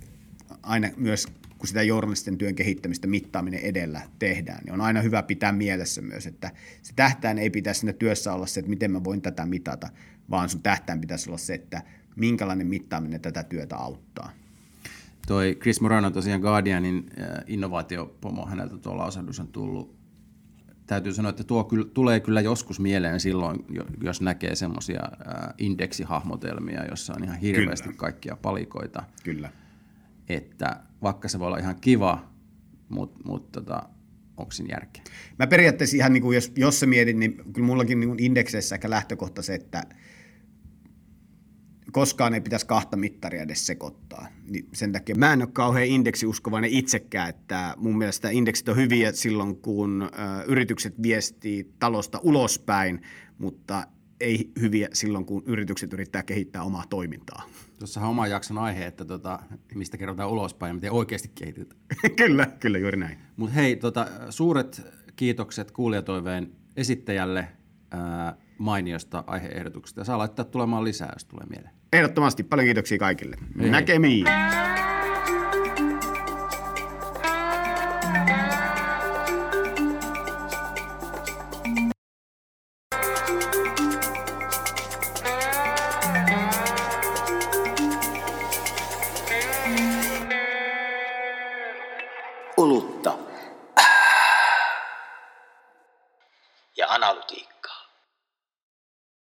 aina 0.62 0.88
myös 0.96 1.26
kun 1.60 1.68
sitä 1.68 1.82
journalistisen 1.82 2.38
työn 2.38 2.54
kehittämistä 2.54 3.06
mittaaminen 3.06 3.60
edellä 3.60 4.02
tehdään, 4.18 4.64
niin 4.64 4.72
on 4.72 4.80
aina 4.80 5.02
hyvä 5.02 5.22
pitää 5.22 5.52
mielessä 5.52 6.02
myös, 6.02 6.26
että 6.26 6.50
se 6.82 6.92
tähtään 6.96 7.38
ei 7.38 7.50
pitäisi 7.50 7.80
siinä 7.80 7.92
työssä 7.92 8.34
olla 8.34 8.46
se, 8.46 8.60
että 8.60 8.70
miten 8.70 8.90
mä 8.90 9.04
voin 9.04 9.22
tätä 9.22 9.46
mitata, 9.46 9.88
vaan 10.30 10.48
sun 10.48 10.62
tähtään 10.62 11.00
pitäisi 11.00 11.30
olla 11.30 11.38
se, 11.38 11.54
että 11.54 11.82
minkälainen 12.20 12.66
mittaaminen 12.66 13.20
tätä 13.20 13.42
työtä 13.42 13.76
auttaa. 13.76 14.33
Toi 15.26 15.56
Chris 15.61 15.80
Morano 15.80 16.11
tosiaan 16.11 16.40
Guardianin 16.40 17.11
äh, 17.20 17.44
innovaatiopomo, 17.46 18.46
häneltä 18.46 18.78
tuolla 18.78 19.06
osadus 19.06 19.40
on 19.40 19.48
tullut. 19.48 20.00
Täytyy 20.87 21.12
sanoa, 21.12 21.30
että 21.30 21.44
tuo 21.44 21.64
kyllä, 21.64 21.85
tulee 21.94 22.20
kyllä 22.20 22.40
joskus 22.40 22.80
mieleen 22.80 23.20
silloin, 23.20 23.64
jos 24.02 24.20
näkee 24.20 24.54
semmoisia 24.54 25.00
äh, 25.04 25.54
indeksihahmotelmia, 25.59 26.85
jossa 26.85 27.12
on 27.16 27.24
ihan 27.24 27.38
hirveästi 27.38 27.88
kyllä. 27.88 27.98
kaikkia 27.98 28.37
palikoita. 28.42 29.02
Kyllä. 29.24 29.52
Että 30.28 30.80
vaikka 31.02 31.28
se 31.28 31.38
voi 31.38 31.46
olla 31.46 31.59
ihan 31.59 31.80
kiva, 31.80 32.30
mutta 32.88 33.20
mut, 33.24 33.52
tota, 33.52 33.83
onko 34.37 34.52
siinä 34.52 34.74
järkeä? 34.74 35.02
Mä 35.38 35.46
periaatteessa 35.46 35.96
ihan, 35.96 36.12
niin 36.12 36.22
kuin 36.22 36.35
jos, 36.35 36.52
jos 36.56 36.80
sä 36.80 36.87
mietit, 36.87 37.16
niin 37.16 37.42
kyllä 37.52 37.66
mullakin 37.66 38.00
niin 38.00 38.20
indekseissä 38.20 38.74
ehkä 38.74 38.90
lähtökohta 38.90 39.42
se, 39.42 39.54
että– 39.54 39.85
koskaan 41.92 42.35
ei 42.35 42.40
pitäisi 42.40 42.66
kahta 42.66 42.96
mittaria 42.96 43.42
edes 43.42 43.66
sekoittaa. 43.66 44.26
Niin 44.48 44.68
sen 44.72 44.92
takia 44.92 45.14
mä 45.14 45.33
en 45.33 45.42
ole 45.42 45.48
kauhean 45.53 45.87
indeksiuskovainen 45.87 46.70
itsekään, 46.70 47.29
että 47.29 47.74
mun 47.76 47.98
mielestä 47.98 48.31
indeksit 48.31 48.68
on 48.68 48.76
hyviä 48.76 49.12
silloin, 49.12 49.57
kun 49.57 50.03
ö, 50.03 50.44
yritykset 50.46 51.03
viestii 51.03 51.72
talosta 51.79 52.20
ulospäin, 52.22 53.03
mutta 53.38 53.87
ei 54.20 54.50
hyviä 54.61 54.88
silloin, 54.92 55.24
kun 55.24 55.42
yritykset 55.46 55.92
yrittää 55.92 56.22
kehittää 56.22 56.62
omaa 56.62 56.85
toimintaa. 56.90 57.42
Tuossa 57.79 58.00
on 58.00 58.07
oma 58.07 58.26
jakson 58.26 58.59
aihe, 58.59 58.87
että 58.87 59.05
tota, 59.05 59.38
mistä 59.74 59.96
kerrotaan 59.96 60.31
ulospäin 60.31 60.70
ja 60.70 60.74
miten 60.74 60.92
oikeasti 60.92 61.31
kehitetään. 61.35 61.81
kyllä, 62.16 62.46
kyllä 62.46 62.79
juuri 62.79 62.98
näin. 62.98 63.18
Mutta 63.37 63.55
hei, 63.55 63.76
tota, 63.76 64.07
suuret 64.31 64.83
kiitokset 65.16 65.70
kuulijatoiveen 65.70 66.53
esittäjälle 66.76 67.48
ää, 67.90 68.37
mainiosta 68.59 69.24
aiheehdotuksesta. 69.26 70.05
Saa 70.05 70.18
laittaa 70.18 70.44
tulemaan 70.44 70.85
lisää, 70.85 71.11
jos 71.12 71.24
tulee 71.24 71.46
mieleen. 71.46 71.79
Ehdottomasti. 71.92 72.42
Paljon 72.42 72.66
kiitoksia 72.66 72.98
kaikille. 72.98 73.37
Hei 73.61 73.70
Näkemiin. 73.70 74.26
Hei. 74.26 74.89